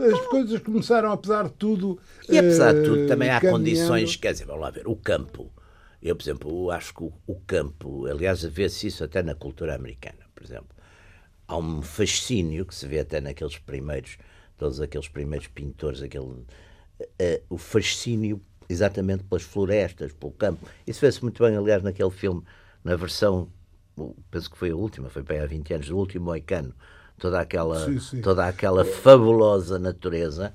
[0.00, 1.98] As coisas começaram, apesar de tudo.
[2.28, 3.58] E apesar de tudo, também há caminhando...
[3.58, 4.16] condições.
[4.16, 5.52] Quer dizer, vamos lá ver, o campo.
[6.02, 10.18] Eu, por exemplo, acho que o, o campo, aliás, vê-se isso até na cultura americana,
[10.34, 10.68] por exemplo.
[11.48, 14.18] Há um fascínio que se vê até naqueles primeiros,
[14.58, 16.46] todos aqueles primeiros pintores, aquele, uh,
[17.48, 20.66] o fascínio exatamente pelas florestas, pelo campo.
[20.86, 22.42] Isso vê-se muito bem, aliás, naquele filme,
[22.82, 23.48] na versão,
[24.30, 26.74] penso que foi a última, foi para há 20 anos, do último Moicano,
[27.24, 28.20] toda aquela, sim, sim.
[28.20, 30.52] Toda aquela fabulosa natureza,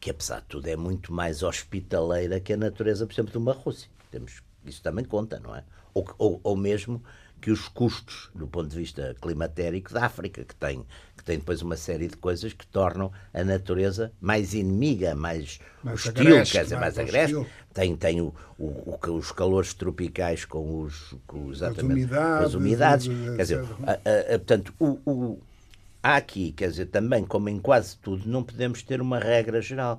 [0.00, 3.52] que apesar de tudo é muito mais hospitaleira que a natureza, por exemplo, de uma
[3.52, 3.90] Rússia.
[4.10, 5.62] Temos, isso também conta, não é?
[5.92, 7.02] Ou, ou, ou mesmo
[7.38, 10.86] que os custos, do ponto de vista climatérico, da África, que tem,
[11.18, 16.06] que tem depois uma série de coisas que tornam a natureza mais inimiga, mais, mais
[16.06, 17.46] hostil, agreste, quer dizer, mais, mais agreste.
[17.74, 22.46] Tem, tem o, o, o, os calores tropicais com, os, com exatamente, as umidades.
[22.46, 25.42] As umidades quer dizer, a, a, a, portanto, o, o,
[26.04, 29.98] há aqui, quer dizer, também, como em quase tudo, não podemos ter uma regra geral.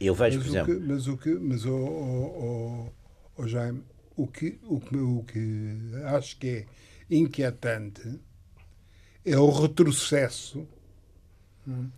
[0.00, 0.74] Eu vejo, mas por exemplo.
[0.74, 1.34] Que, mas o que.
[1.34, 2.92] Mas, oh, oh,
[3.36, 3.84] oh, Jaime,
[4.16, 6.66] o que, o, que, o que acho que é
[7.08, 8.20] inquietante
[9.24, 10.66] é o retrocesso.
[11.66, 11.88] Hum?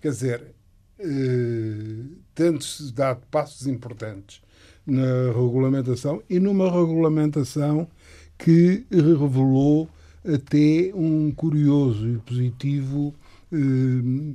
[0.00, 0.54] Quer dizer,
[1.00, 4.40] eh, tendo-se dado passos importantes
[4.86, 7.88] na regulamentação e numa regulamentação
[8.36, 9.88] que revelou
[10.24, 13.14] até um curioso e positivo
[13.52, 14.34] eh,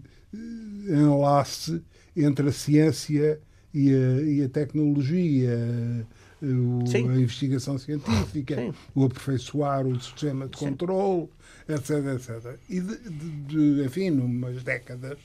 [0.89, 1.81] enlace
[2.15, 3.39] entre a ciência
[3.73, 6.05] e a, e a tecnologia
[6.43, 8.73] o, a investigação científica, Sim.
[8.93, 11.29] o aperfeiçoar o sistema de controle,
[11.69, 12.59] etc, etc.
[12.69, 15.17] E, de, de, de, enfim, numas décadas,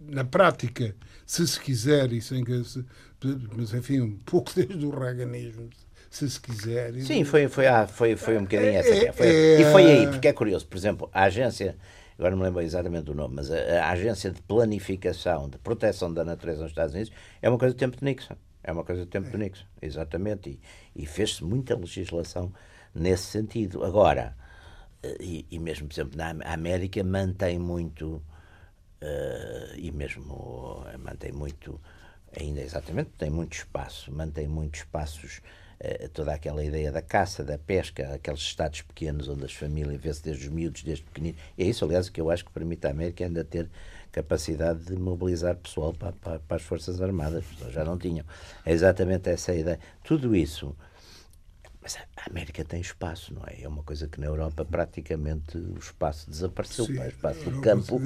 [0.00, 0.94] na prática,
[1.26, 2.84] se se quiser, e sem que se,
[3.56, 5.68] mas enfim, um pouco desde o reaganismo,
[6.10, 6.92] se se quiser.
[7.00, 8.90] Sim, foi, foi, ah, foi, foi um bocadinho essa.
[8.90, 11.76] É, foi, é, e foi aí, porque é curioso, por exemplo, a agência,
[12.18, 16.12] agora não me lembro exatamente do nome, mas a, a Agência de Planificação de Proteção
[16.12, 18.36] da Natureza nos Estados Unidos é uma coisa do tempo de Nixon.
[18.62, 19.30] É uma coisa do tempo é.
[19.30, 20.50] do Nixon, exatamente.
[20.50, 22.52] E, e fez-se muita legislação
[22.94, 23.84] nesse sentido.
[23.84, 24.36] Agora,
[25.02, 28.22] eh, e, e, mesmo, por exemplo, na América mantém muito,
[29.00, 31.80] uh, e mesmo eh, mantém muito,
[32.38, 35.40] ainda exatamente, tem muito espaço, mantém muitos espaços,
[36.12, 40.46] toda aquela ideia da caça, da pesca, aqueles estados pequenos onde as famílias, vê-se desde
[40.46, 41.40] os miúdos, desde pequeninos.
[41.56, 43.68] É isso, aliás, que eu acho que permite à América ainda ter
[44.12, 48.24] capacidade de mobilizar pessoal para, para, para as Forças Armadas, já não tinham.
[48.64, 49.78] É exatamente essa a ideia.
[50.04, 50.76] Tudo isso.
[51.82, 53.62] Mas a América tem espaço, não é?
[53.62, 56.84] É uma coisa que na Europa praticamente o espaço desapareceu.
[56.84, 57.98] Sim, o espaço do campo.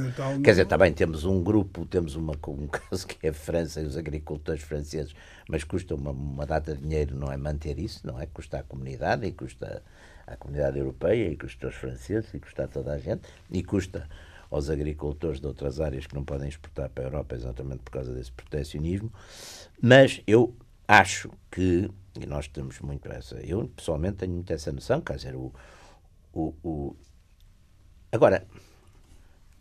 [0.42, 3.84] Quer dizer, também temos um grupo, temos uma, um caso que é a França e
[3.84, 5.14] os agricultores franceses,
[5.48, 7.36] mas custa uma, uma data de dinheiro, não é?
[7.36, 8.26] Manter isso, não é?
[8.26, 9.82] Custa à comunidade e custa
[10.26, 14.08] à comunidade europeia e custa aos franceses e custa a toda a gente e custa
[14.50, 18.14] aos agricultores de outras áreas que não podem exportar para a Europa exatamente por causa
[18.14, 19.12] desse proteccionismo.
[19.82, 20.54] Mas eu
[20.86, 25.34] acho que, e nós temos muito essa, eu pessoalmente tenho muito essa noção, quer dizer,
[25.34, 25.52] o,
[26.32, 26.96] o, o
[28.12, 28.46] agora,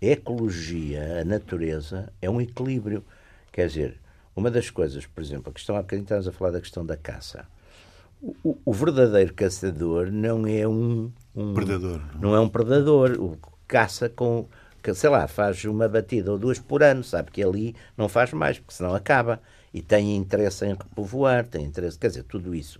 [0.02, 3.04] a ecologia, a natureza, é um equilíbrio.
[3.52, 4.00] Quer dizer,
[4.36, 6.98] uma das coisas, por exemplo, a questão, há bocadinho estávamos a falar da questão da
[6.98, 7.48] caça.
[8.22, 12.02] O, o, verdadeiro caçador não é um, um predador.
[12.20, 13.12] Não é um predador.
[13.20, 13.38] O
[13.68, 14.48] caça com
[14.94, 18.60] sei lá, faz uma batida ou duas por ano, sabe que ali não faz mais,
[18.60, 19.42] porque senão acaba.
[19.73, 22.79] E tem interesse em repovoar, tem interesse, quer dizer, tudo isso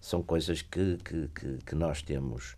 [0.00, 2.56] são coisas que, que, que, que nós temos,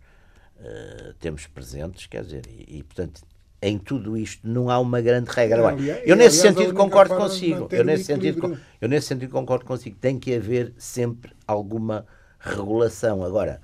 [0.59, 3.21] uh, temos presentes, quer dizer, e, e, portanto
[3.61, 5.75] em tudo isto não há uma grande regra.
[6.05, 7.67] eu nesse sentido concordo consigo.
[7.71, 9.97] Eu nesse sentido, eu nesse sentido concordo consigo.
[9.99, 12.05] Tem que haver sempre alguma
[12.39, 13.23] regulação.
[13.23, 13.59] Agora,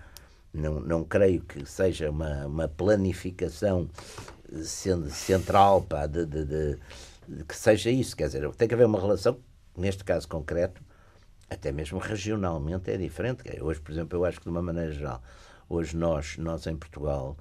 [0.53, 3.89] não, não creio que seja uma, uma planificação
[4.63, 6.77] sendo central pá, de, de, de,
[7.27, 8.15] de, que seja isso.
[8.15, 9.37] Quer dizer, tem que haver uma relação,
[9.77, 10.81] neste caso concreto,
[11.49, 13.43] até mesmo regionalmente é diferente.
[13.61, 15.21] Hoje, por exemplo, eu acho que de uma maneira geral,
[15.69, 17.37] hoje nós, nós em Portugal,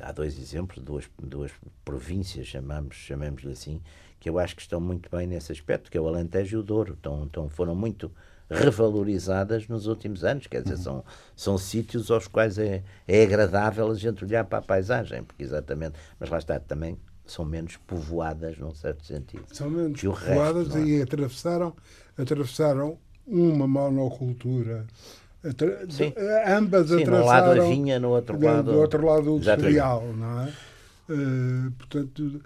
[0.00, 1.52] há dois exemplos, duas, duas
[1.84, 3.80] províncias, chamamos, chamemos-lhe assim,
[4.18, 6.62] que eu acho que estão muito bem nesse aspecto, que é o Alentejo e o
[6.62, 6.94] Douro.
[6.94, 8.12] Estão, estão, foram muito
[8.48, 10.46] revalorizadas nos últimos anos.
[10.46, 10.82] Quer dizer, uhum.
[10.82, 15.42] são, são sítios aos quais é, é agradável a gente olhar para a paisagem, porque
[15.42, 15.98] exatamente.
[16.20, 19.44] Mas lá está, também são menos povoadas, num certo sentido.
[19.52, 20.84] São menos povoadas resto, é?
[20.84, 21.74] e atravessaram,
[22.16, 24.86] atravessaram uma monocultura
[25.90, 26.14] Sim.
[26.46, 27.18] Ambas Sim, atravessaram.
[27.20, 28.70] num lado a vinha, no outro lado.
[28.72, 30.52] Do outro lado o industrial, não é?
[31.10, 32.40] Uh, portanto,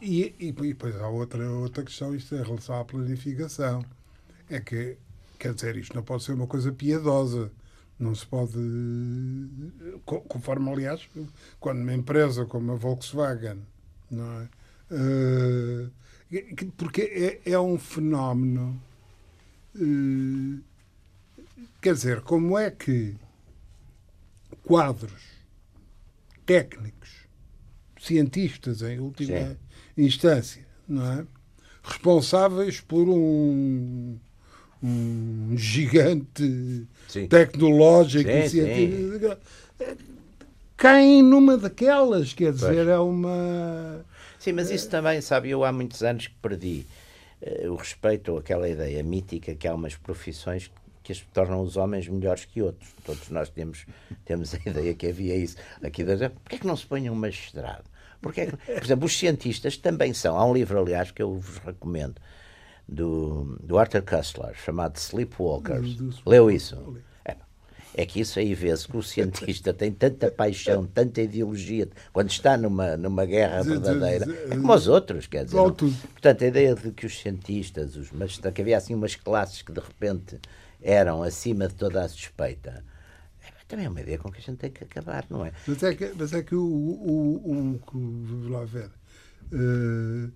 [0.00, 3.84] e, e, e depois há outra, outra questão, isto é em relação à planificação.
[4.48, 4.96] É que,
[5.38, 7.50] quer dizer, isto não pode ser uma coisa piedosa.
[7.98, 8.58] Não se pode.
[10.04, 11.08] co- Conforme, aliás,
[11.60, 13.58] quando uma empresa como a Volkswagen,
[14.12, 14.48] não é?
[14.94, 15.90] Uh,
[16.54, 17.02] que- porque
[17.44, 18.80] é, é um fenómeno.
[19.76, 20.60] uh,
[21.80, 23.16] quer dizer, como é que
[24.62, 25.22] quadros
[26.46, 27.10] técnicos,
[28.00, 29.56] cientistas em última Sim.
[29.96, 31.26] instância, não é?
[31.84, 34.16] responsáveis por um,
[34.82, 37.26] um gigante Sim.
[37.26, 39.36] tecnológico Sim, e científico
[40.82, 42.88] caem numa daquelas, quer dizer, Pois.
[42.88, 44.04] é uma.
[44.38, 46.84] Sim, mas isso também, sabe, eu há muitos anos que perdi
[47.40, 50.70] eh, o respeito ou aquela ideia mítica que há umas profissões
[51.02, 52.90] que as tornam os homens melhores que outros.
[53.04, 53.86] Todos nós temos,
[54.24, 55.56] temos a ideia que havia isso.
[55.82, 57.84] Aqui, da- porquê é que não se põe um magistrado?
[58.20, 60.36] Porquê é que- por exemplo, os cientistas também são.
[60.38, 62.14] Há um livro, aliás, que eu vos recomendo,
[62.88, 65.94] do, do Arthur Kessler, chamado Sleepwalkers.
[65.94, 66.96] Do- do- Leu isso?
[67.94, 72.30] É, é que isso aí vê-se que o cientista tem tanta paixão, tanta ideologia, quando
[72.30, 75.56] está numa, numa guerra verdadeira, é como os outros, quer dizer.
[75.56, 75.96] Não- tudo.
[76.12, 79.72] Portanto, a ideia de que os cientistas, os magistrados, que havia assim umas classes que
[79.72, 80.38] de repente
[80.80, 82.84] eram acima de toda a suspeita,
[83.42, 85.52] é, também é uma ideia com que a gente tem que acabar, não é?
[85.66, 88.90] Mas é que, mas é que o, o, o, o vamos lá ver,
[89.52, 90.30] eh,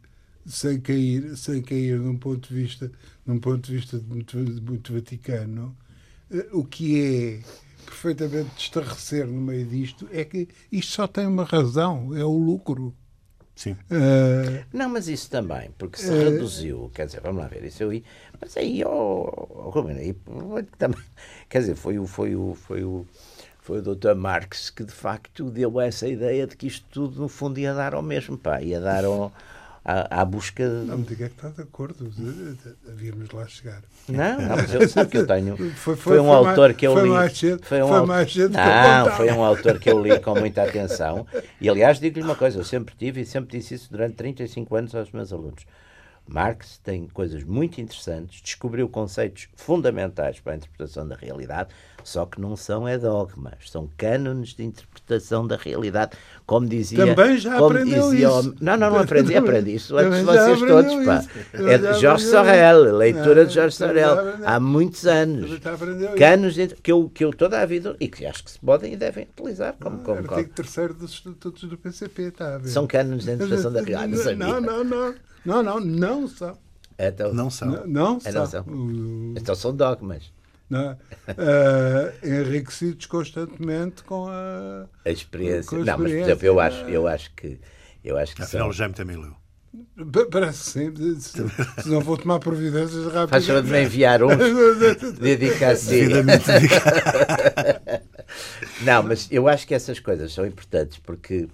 [0.46, 2.90] sem cair, sem cair num ponto de vista,
[3.24, 5.76] num ponto de vista muito, muito vaticano,
[6.52, 11.44] o que é perfeitamente de estarrecer no meio disto é que isto só tem uma
[11.44, 12.94] razão, é o lucro.
[13.54, 13.76] Sim.
[13.90, 17.82] Eh, Não, mas isso também, porque se Eh, reduziu, quer dizer, vamos lá ver, isso
[17.82, 18.02] eu ia,
[18.40, 20.14] mas aí, oh, oh, Rubén, aí,
[20.78, 21.00] também,
[21.48, 23.06] quer dizer, foi o, foi o, foi o,
[23.60, 24.14] foi o Dr.
[24.14, 27.94] Marx que de facto deu essa ideia de que isto tudo no fundo ia dar
[27.94, 29.32] ao mesmo, pá, ia dar ao,
[29.88, 30.68] à, à busca.
[30.68, 32.10] não me diga que está de acordo,
[32.88, 33.82] havíamos lá chegar.
[34.08, 35.56] Não, não, mas eu sabe que eu tenho.
[35.76, 37.08] Foi- Foi, foi- um foi autor mais- que eu foi li.
[37.10, 40.34] mais cedo- foi um foi mais cedo Não, foi um autor que eu li com
[40.38, 41.26] muita atenção.
[41.60, 44.94] E aliás, digo-lhe uma coisa: eu sempre tive e sempre disse isso durante 35 anos
[44.94, 45.64] aos meus alunos.
[46.28, 51.70] Marx tem coisas muito interessantes, descobriu conceitos fundamentais para a interpretação da realidade,
[52.02, 56.12] só que não são é dogmas, são cânones de interpretação da realidade,
[56.44, 57.14] como dizia.
[57.14, 58.54] Também já como aprendeu dizia isso.
[58.60, 61.18] Não, não, não aprendi, aprendi isso antes de vocês todos, pá.
[61.20, 61.68] isso.
[61.68, 63.48] É Jorge Sorel, leitura isso.
[63.48, 64.48] de Jorge Sorel, aprendeu.
[64.48, 65.50] há muitos anos.
[66.18, 68.92] Canos de- que eu, que eu toda a vida e que acho que se podem
[68.92, 70.30] e devem utilizar como, como, como.
[70.38, 72.68] Artigo terceiro dos estatutos do PCP, está a ver?
[72.68, 74.36] São cânones de interpretação da realidade.
[74.36, 74.60] Não.
[74.60, 75.14] Não, não,
[75.46, 75.62] não.
[75.62, 76.58] Não, não, são.
[76.98, 77.68] Então, Não são.
[77.68, 78.62] Não, não É, não são.
[78.66, 80.32] O- então são dogmas.
[80.68, 80.96] não,
[81.28, 84.86] eh, enriquecidos constantemente com a.
[85.04, 85.68] A experiência.
[85.70, 87.60] Com a não, mas por experiência, exemplo, eu acho, eu acho que.
[88.04, 88.70] Eu acho que Afinal, são.
[88.70, 89.34] o Jaime também leu.
[90.10, 90.94] Pa- Parece sim.
[91.20, 91.32] Se,
[91.82, 93.28] se não vou tomar providências rápidas.
[93.30, 94.28] Faz favor de me enviar um.
[95.20, 96.08] Dedicar-se.
[98.82, 101.48] Não, mas eu acho que essas coisas são importantes porque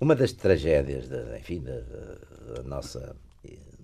[0.00, 3.14] uma das tragédias, da, enfim, da, da- da nossa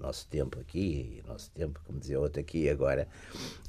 [0.00, 3.08] nosso tempo aqui, nosso tempo, como dizia outro aqui e agora,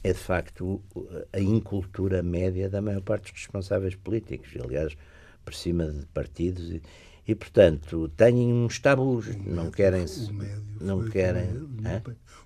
[0.03, 4.95] é de facto o- a incultura média da maior parte dos responsáveis políticos, aliás,
[5.43, 6.81] por cima de partidos e,
[7.27, 11.49] e portanto, têm uns tabus, não querem O médio não foi querem?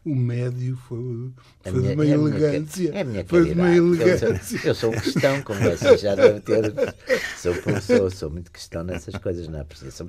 [0.06, 1.32] O médio foi,
[1.72, 2.89] foi minha- de uma é a minha elegância.
[2.96, 3.78] É a minha foi de uma caridade.
[3.78, 4.44] Eu elegância.
[4.44, 6.74] sou, eu sou um cristão, como você já deve ter.
[7.38, 10.06] Sou, sou, sou muito cristão nessas coisas, não é preciso,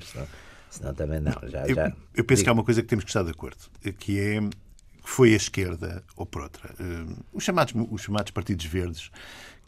[0.70, 1.32] senão, também não.
[1.48, 3.30] Já, Eu, já, eu penso que há digo- uma coisa que temos que estar de
[3.30, 3.58] acordo,
[3.98, 4.50] que é que
[5.02, 9.10] foi a esquerda, ou por outra, eh, os, chamados, os chamados partidos verdes,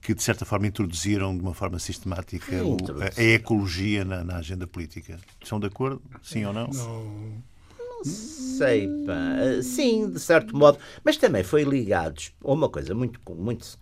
[0.00, 4.36] que de certa forma introduziram de uma forma sistemática o- a, a ecologia na, na
[4.36, 5.18] agenda política.
[5.42, 6.00] Estão de acordo?
[6.22, 6.68] Sim ou não?
[6.68, 9.36] Não, sei, pá.
[9.40, 13.78] eh, Sim, de certo modo, mas também foi ligados a uma coisa muito, muito,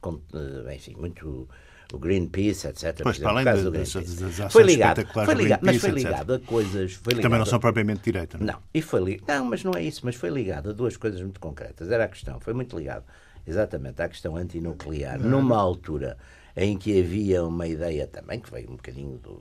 [0.67, 1.49] eh, enfim, muito
[1.93, 3.01] o Greenpeace, etc.
[3.03, 6.21] Pois, para além de- das- Foi ligado, foi do ligado, mas foi Greenpeace, etc.
[6.21, 8.53] ligado a coisas, foi ligado Também não são propriamente direita, não é?
[8.53, 9.23] Não, e foi li...
[9.27, 11.91] não, mas não é isso, mas foi ligado a duas coisas muito concretas.
[11.91, 13.05] Era a questão, foi muito ligado
[13.47, 16.17] exatamente à questão antinuclear, numa altura
[16.57, 19.33] em que havia uma ideia também, que veio um bocadinho do,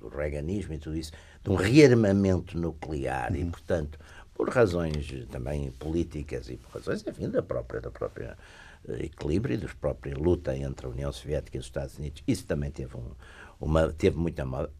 [0.00, 3.98] do, do reaganismo e tudo isso, de um rearmamento nuclear e, portanto,
[4.34, 8.36] por razões também políticas e por razões, enfim, da própria, da própria
[9.00, 12.22] equilíbrio e dos próprios luta entre a União Soviética e os Estados Unidos.
[12.26, 13.10] Isso também teve, um,
[13.60, 14.72] uma, teve muita moda.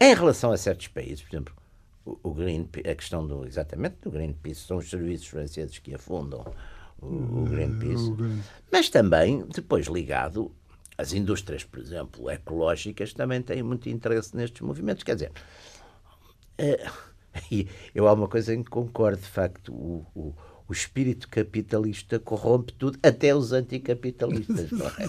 [0.00, 1.54] Em relação a certos países, por exemplo,
[2.04, 6.44] o, o Greenpeace, a questão do, exatamente do Greenpeace, são os serviços franceses que afundam
[7.00, 10.52] o, o Greenpeace, o Green- mas também depois ligado
[10.96, 15.04] as indústrias, por exemplo, ecológicas, também têm muito interesse nestes movimentos.
[15.04, 15.32] Quer dizer,
[16.60, 16.92] uh,
[17.94, 20.34] eu há uma coisa em que concordo, de facto, o, o,
[20.68, 25.08] o espírito capitalista corrompe tudo, até os anticapitalistas, não é?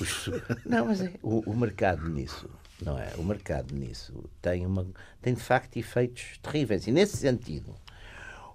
[0.00, 0.30] Os,
[0.66, 2.48] não, mas é, o, o mercado nisso
[2.84, 3.12] não é?
[3.16, 4.86] O mercado nisso tem, uma,
[5.20, 6.86] tem de facto efeitos terríveis.
[6.86, 7.74] E nesse sentido,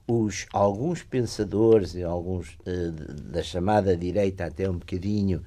[0.07, 2.91] os, alguns pensadores e alguns uh,
[3.23, 5.39] da chamada direita, até um bocadinho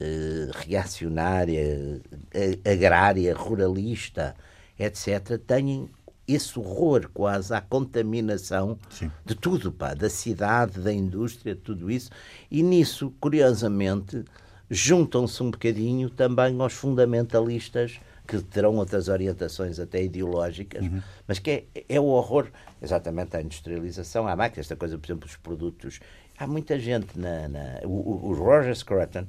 [0.00, 4.34] uh, reacionária, uh, agrária, ruralista,
[4.78, 5.88] etc., têm
[6.34, 9.10] esse horror quase à contaminação Sim.
[9.24, 12.10] de tudo, pá, da cidade, da indústria, tudo isso.
[12.50, 14.24] E nisso, curiosamente,
[14.70, 18.00] juntam-se um bocadinho também aos fundamentalistas
[18.30, 21.02] que terão outras orientações até ideológicas, uhum.
[21.26, 22.46] mas que é, é, o horror,
[22.80, 25.98] exatamente a industrialização, a máquina, esta coisa, por exemplo, os produtos.
[26.38, 27.48] Há muita gente na.
[27.48, 29.26] na o, o Roger Scruton,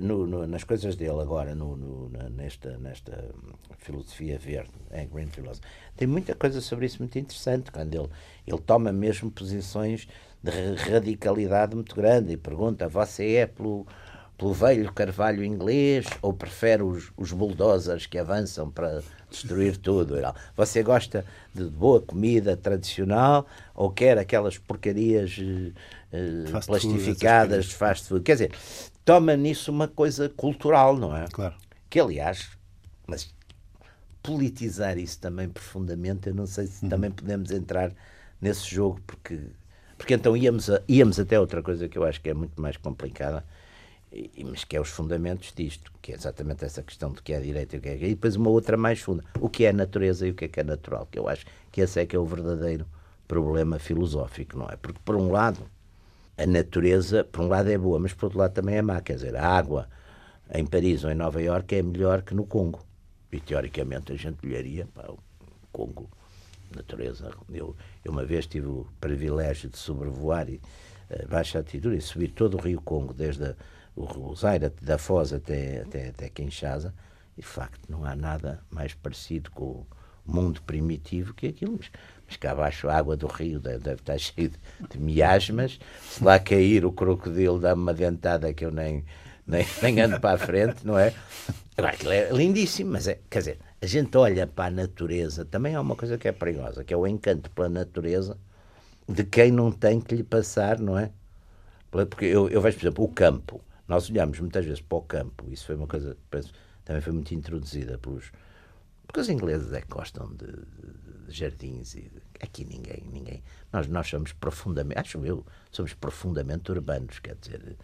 [0.00, 3.24] no, no, nas coisas dele agora, no, no, nesta, nesta
[3.78, 5.66] filosofia verde, é Green Philosophy,
[5.96, 8.08] tem muita coisa sobre isso muito interessante, quando ele,
[8.46, 10.08] ele toma mesmo posições
[10.42, 13.86] de radicalidade muito grande e pergunta: você é pelo
[14.36, 20.16] pelo velho carvalho inglês ou prefere os, os bulldozers que avançam para destruir tudo?
[20.54, 21.24] Você gosta
[21.54, 28.22] de boa comida tradicional ou quer aquelas porcarias uh, plastificadas de fast food?
[28.22, 28.52] Quer dizer,
[29.06, 31.26] toma nisso uma coisa cultural, não é?
[31.28, 31.54] Claro.
[31.88, 32.50] Que, aliás,
[33.06, 33.32] mas
[34.20, 36.90] politizar isso também profundamente, eu não sei se uhum.
[36.90, 37.92] também podemos entrar
[38.40, 39.38] nesse jogo, porque,
[39.96, 42.76] porque então íamos, a, íamos até outra coisa que eu acho que é muito mais
[42.76, 43.44] complicada,
[44.44, 47.76] mas que é os fundamentos disto, que é exatamente essa questão de que é direito
[47.76, 50.32] e o que é e depois uma outra mais funda, o que é natureza e
[50.32, 52.26] o que é que é natural, que eu acho que esse é que é o
[52.26, 52.84] verdadeiro
[53.28, 54.74] problema filosófico, não é?
[54.76, 55.60] Porque por um lado
[56.36, 59.14] a natureza, por um lado é boa, mas por outro lado também é má, quer
[59.14, 59.88] dizer, a água
[60.52, 62.84] em Paris ou em Nova Iorque é melhor que no Congo.
[63.32, 65.18] E teoricamente a gente olharia para o
[65.72, 66.08] Congo,
[66.74, 67.30] natureza.
[67.52, 70.60] Eu, eu uma vez tive o privilégio de sobrevoar e,
[71.10, 73.54] uh, baixa altitude e subir todo o Rio Congo, desde a
[73.96, 76.94] o Zaire da Foz até, até, até Kinshasa,
[77.36, 79.86] e de facto não há nada mais parecido com o
[80.26, 81.78] mundo primitivo que aquilo.
[81.78, 81.90] Mas,
[82.26, 84.58] mas cá abaixo a água do rio deve, estar cheia de,
[84.90, 85.78] de, miasmas.
[86.02, 89.04] Se lá cair o crocodilo dá-me uma dentada que eu nem,
[89.46, 91.12] nem, nem ando para a frente, não é?
[91.76, 95.74] Agora, aquilo é lindíssimo, mas é, quer dizer, a gente olha para a natureza, também
[95.74, 98.38] há uma coisa que é perigosa, que é o encanto pela natureza
[99.08, 101.10] de quem não tem que lhe passar, não é?
[101.90, 103.60] Porque eu, eu vejo, por exemplo, o campo.
[103.86, 106.52] Nós olhamos muitas vezes para o campo, isso foi uma coisa penso,
[106.84, 108.32] também foi muito introduzida pelos.
[109.06, 113.42] Porque os ingleses é que gostam de, de, jardins e aqui ninguém, ninguém.
[113.72, 117.76] Nós, nós somos profundamente, acho eu, somos profundamente urbanos, quer dizer,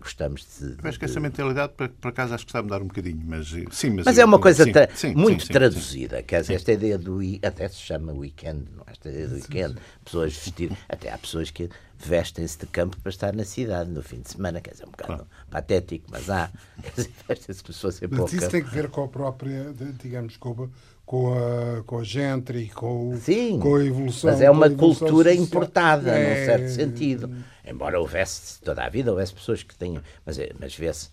[0.00, 0.76] gostamos de.
[0.82, 3.52] Eu acho que essa mentalidade, por, acaso, acho que está a mudar um bocadinho, mas
[3.52, 3.90] eh, sim.
[3.90, 7.18] Mas, mas é uma coisa sim, sim, muito sim, traduzida, quer dizer, esta ideia do.
[7.42, 8.84] até se chama weekend, não?
[8.86, 8.92] É?
[8.92, 10.78] esta ideia do weekend, pessoas vestidas.
[10.88, 11.68] Até há pessoas que
[11.98, 14.90] vestem-se de campo para estar na cidade no fim de semana, quer dizer, é um
[14.90, 15.26] bocado claro.
[15.50, 16.50] patético, mas há.
[17.28, 20.68] vestem-se pessoas sempre Mas isso tem que ver com a própria, digamos, com
[21.06, 24.30] com a, com a gente e com, Sim, com a evolução.
[24.30, 25.44] Mas é uma cultura social.
[25.44, 26.40] importada, é...
[26.40, 27.30] num certo sentido.
[27.64, 30.02] Embora houvesse, toda a vida, houvesse pessoas que tenham.
[30.24, 31.08] Mas, é, mas vê-se.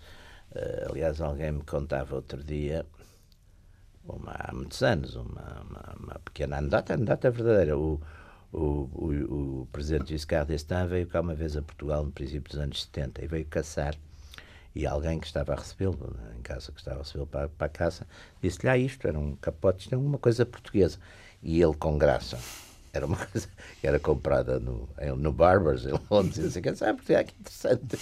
[0.52, 2.86] Uh, aliás, alguém me contava outro dia,
[4.04, 7.78] uma, há muitos anos, uma, uma, uma pequena anedota, anedota verdadeira.
[7.78, 8.02] O,
[8.52, 12.60] o, o, o presidente Giscard d'Estaing veio cá uma vez a Portugal no princípio dos
[12.60, 13.96] anos 70 e veio caçar
[14.74, 17.70] e alguém que estava a recebê-lo, em casa, que estava a recebê-lo para, para a
[17.70, 18.08] casa,
[18.42, 20.98] disse-lhe: Ah, isto era um capote, isto é uma coisa portuguesa.
[21.44, 22.38] E ele, com graça,
[22.94, 23.48] era uma coisa
[23.80, 27.98] que era comprada no, no Barbers, em Londres, e assim, sabe, porque é que interessante.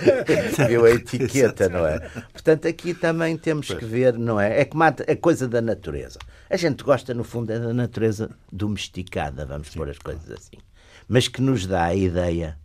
[0.68, 2.00] Viu a etiqueta, não é?
[2.32, 4.60] Portanto, aqui também temos que ver, não é?
[4.60, 6.18] É como a, a coisa da natureza.
[6.50, 9.78] A gente gosta, no fundo, é da natureza domesticada, vamos Sim.
[9.78, 10.58] pôr as coisas assim.
[11.08, 12.58] Mas que nos dá a ideia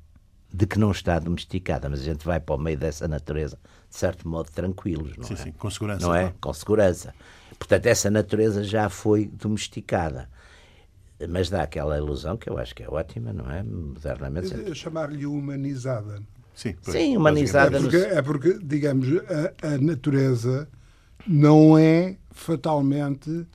[0.52, 3.58] de que não está domesticada, mas a gente vai para o meio dessa natureza,
[3.90, 5.38] de certo modo, tranquilos, não sim, é?
[5.38, 6.06] Sim, com segurança.
[6.06, 6.34] Não é?
[6.42, 7.14] Com segurança.
[7.58, 10.30] Portanto, essa natureza já foi domesticada.
[11.28, 13.62] Mas dá aquela ilusão que eu acho que é ótima, não é?
[13.62, 14.76] Modernamente.
[14.76, 16.22] Chamar-lhe humanizada.
[16.56, 17.78] Sim, sim humanizada.
[17.78, 20.68] É porque, é porque digamos, a, a natureza
[21.28, 23.46] não é fatalmente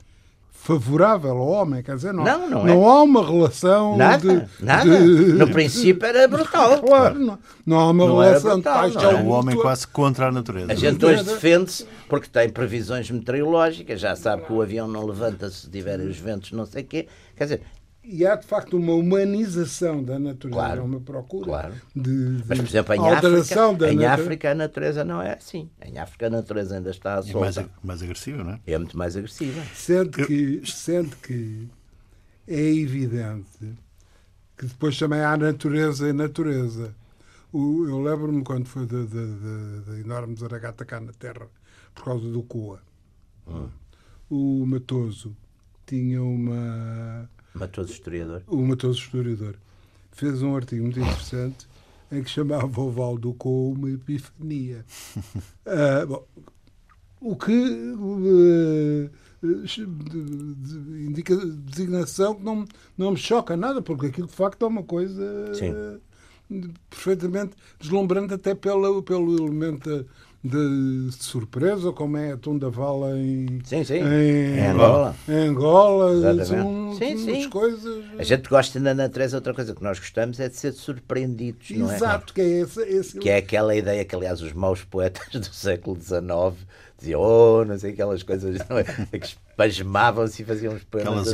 [0.65, 2.89] favorável ao homem, quer dizer, não, não, não, não é.
[2.89, 4.99] há uma relação nada, de, nada.
[4.99, 5.33] De...
[5.33, 6.81] No princípio era brutal.
[6.85, 9.11] Claro, não, não há uma não relação brutal, de paixão.
[9.11, 10.71] É o homem quase contra a natureza.
[10.71, 15.49] A gente hoje defende-se porque tem previsões meteorológicas, já sabe que o avião não levanta
[15.49, 17.07] se tiverem os ventos, não sei o quê.
[17.35, 17.61] Quer dizer,
[18.07, 21.73] e há de facto uma humanização da natureza, Claro, uma procura claro.
[21.95, 24.23] de, de Mas, por exemplo, em, alteração África, da em natureza.
[24.23, 25.69] África a natureza não é assim.
[25.81, 27.69] Em África a natureza ainda está É mais, solta.
[27.83, 28.59] mais agressivo, não é?
[28.67, 29.61] É muito mais agressiva.
[29.73, 31.67] Sendo Eu- que, sendo que
[32.47, 33.75] é evidente
[34.57, 36.93] que depois também há natureza e natureza.
[37.51, 38.97] O- eu lembro-me quando foi da,
[39.99, 41.47] enorme zaragata cá na Terra,
[41.93, 42.79] por causa do Coa.
[44.29, 45.35] O Matoso
[45.85, 47.29] tinha uma.
[47.55, 48.41] Matou o historiador.
[48.47, 49.55] O Matoso Historiador
[50.11, 51.67] fez um artigo muito interessante
[52.11, 53.33] em que chamava o Val do
[53.71, 54.85] uma epifania.
[55.65, 56.23] Ah, bom,
[57.19, 57.51] o que
[59.87, 62.65] de- indica designação que não,
[62.97, 65.23] não me choca nada, porque aquilo de facto é uma coisa
[65.59, 65.97] eh,
[66.89, 70.05] perfeitamente deslumbrante, até pela, pelo elemento
[70.45, 73.95] de, de surpresa, como é a Tundavala em, Sim, sim.
[73.95, 75.15] em, Em Angola.
[75.27, 76.47] em Angola, Exatamente.
[76.47, 77.31] são, Sim, são sim.
[77.33, 78.03] umas coisas.
[78.19, 81.91] A gente gosta da natureza, outra coisa que nós gostamos é de ser surpreendidos, não
[81.91, 81.95] é?
[81.95, 85.45] Exato, que é esse, esse Que é aquela ideia que, aliás, os maus poetas do
[85.51, 86.23] século XIX
[86.99, 88.83] diziam, oh, não sei, aquelas coisas, não é?
[88.83, 91.27] Que espasmavam-se e faziam uns poemas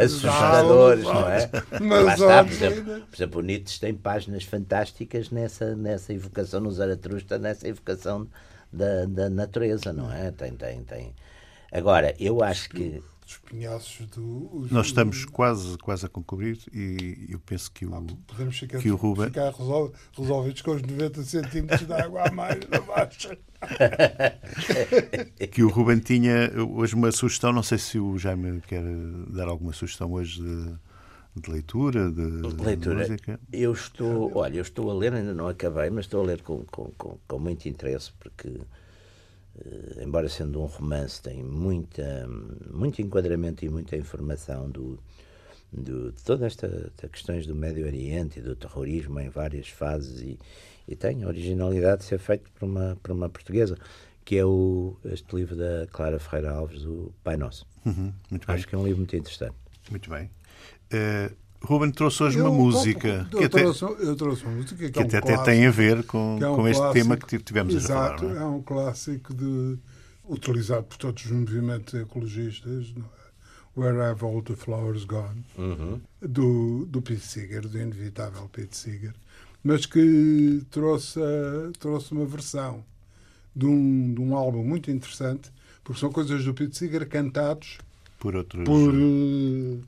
[0.00, 1.50] assustadores, não é?
[1.80, 6.60] Mas Lá está, por exemplo, por exemplo, o Nietzsche tem páginas fantásticas nessa, nessa evocação,
[6.60, 8.28] no Zaratrusta, nessa evocação
[8.72, 10.30] da, da natureza, não é?
[10.30, 11.14] Tem, tem, tem.
[11.70, 13.02] Agora, eu acho que.
[14.14, 14.50] Do.
[14.58, 17.90] os- Nós estamos quase, quase a concluir e eu penso que o,
[18.26, 22.30] Podemos ficar, que o Ruben- ficar resol- resolvidos com os 90 centímetros de água a
[22.30, 23.38] mais na baixa.
[25.50, 28.82] que o Ruben tinha hoje uma sugestão, não sei se o Jaime quer
[29.28, 30.74] dar alguma sugestão hoje de,
[31.34, 32.98] de leitura, de, De leitura.
[33.00, 33.40] música.
[33.52, 36.64] Eu estou, olha, eu estou a ler, ainda não acabei, mas estou a ler com,
[36.64, 38.48] com, com, com muito interesse, porque,
[39.64, 42.28] eh, embora sendo um romance, tem muita,
[42.70, 44.98] muito enquadramento e muita informação do,
[45.72, 50.38] do, de todas estas questões do Médio Oriente e do terrorismo em várias fases e,
[50.86, 53.78] e tem a originalidade de ser feito por uma, por uma portuguesa,
[54.24, 57.66] que é o, este livro da Clara Ferreira Alves, o Pai Nosso.
[57.86, 58.54] Uhum, muito bem.
[58.54, 59.54] Acho que é um livro muito interessante.
[59.90, 60.30] Muito bem.
[60.92, 61.30] Eh,
[61.62, 64.90] Ruben trouxe hoje Eu- uma música eu, que até, trouxe, eu trouxe uma música que,
[64.90, 66.92] que é um até, até clássico, tem a ver com, é um com este clássico.
[67.04, 68.34] tema que tivemos Exato, a falar.
[68.34, 68.42] não é?
[68.42, 69.78] é um clássico de,
[70.28, 73.22] utilizado por todos os movimentos ecologistas, não é?
[73.74, 75.44] Where Have All the Flowers Gone,
[76.20, 79.14] do, do Pete Seeger, do inevitável Pete Seeger,
[79.64, 81.18] mas que trouxe,
[81.78, 82.84] trouxe uma versão
[83.56, 85.50] de um, de um álbum muito interessante,
[85.82, 87.78] porque são coisas do Pete Seeger cantados
[88.18, 88.62] Por outros.
[88.64, 89.78] por eh,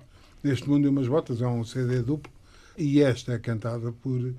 [0.45, 2.31] Este Mundo e Umas Botas, é um CD duplo,
[2.77, 4.35] e esta é cantada por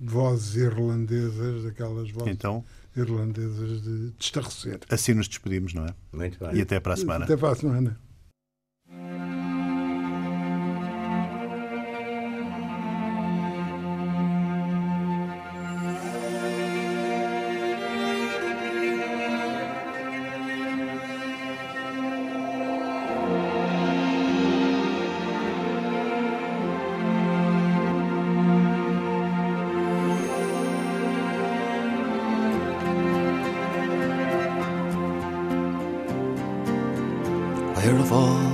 [0.00, 2.64] vozes irlandesas, daquelas vozes Então,
[2.96, 4.78] irlandesas de, de estarrecer.
[4.88, 5.94] assim nos despedimos, não é?
[6.12, 6.56] Muito bem.
[6.56, 7.24] E até para a semana.
[7.24, 7.98] Até para a semana.
[38.10, 38.47] Where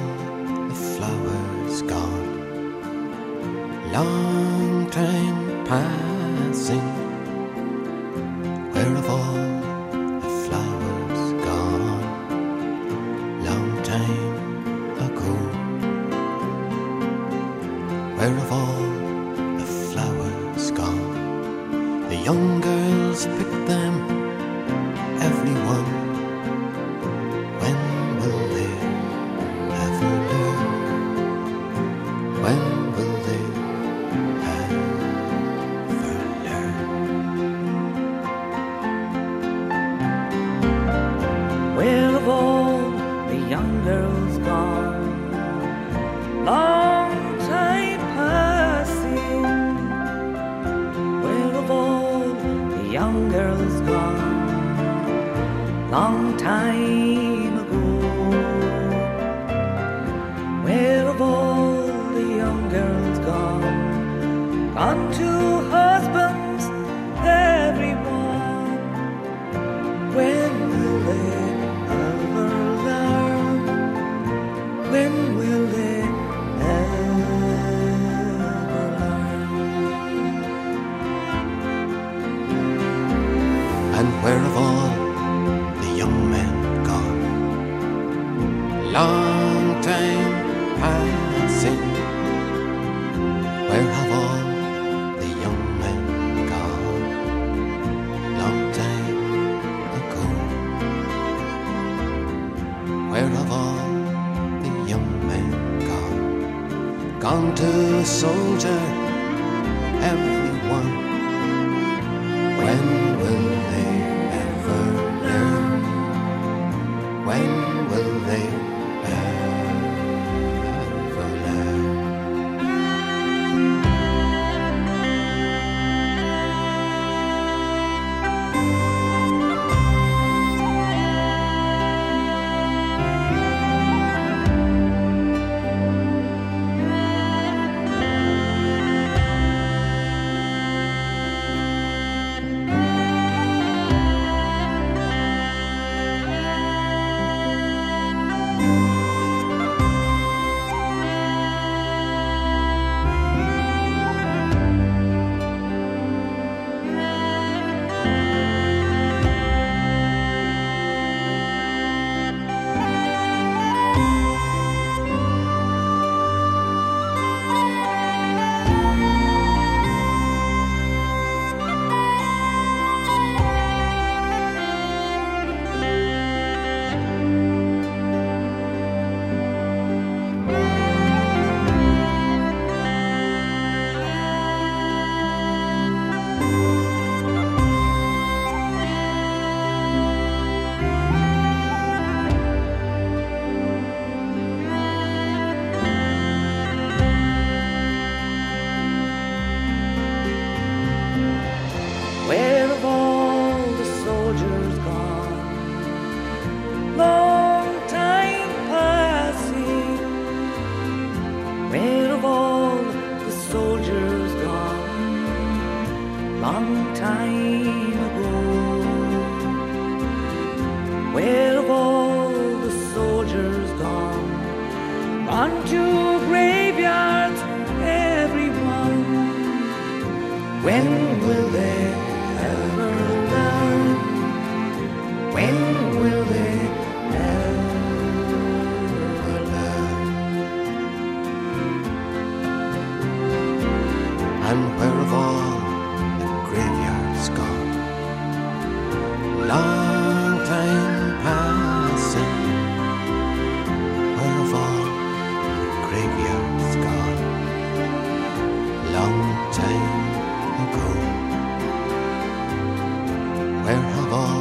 [263.65, 264.34] Where have all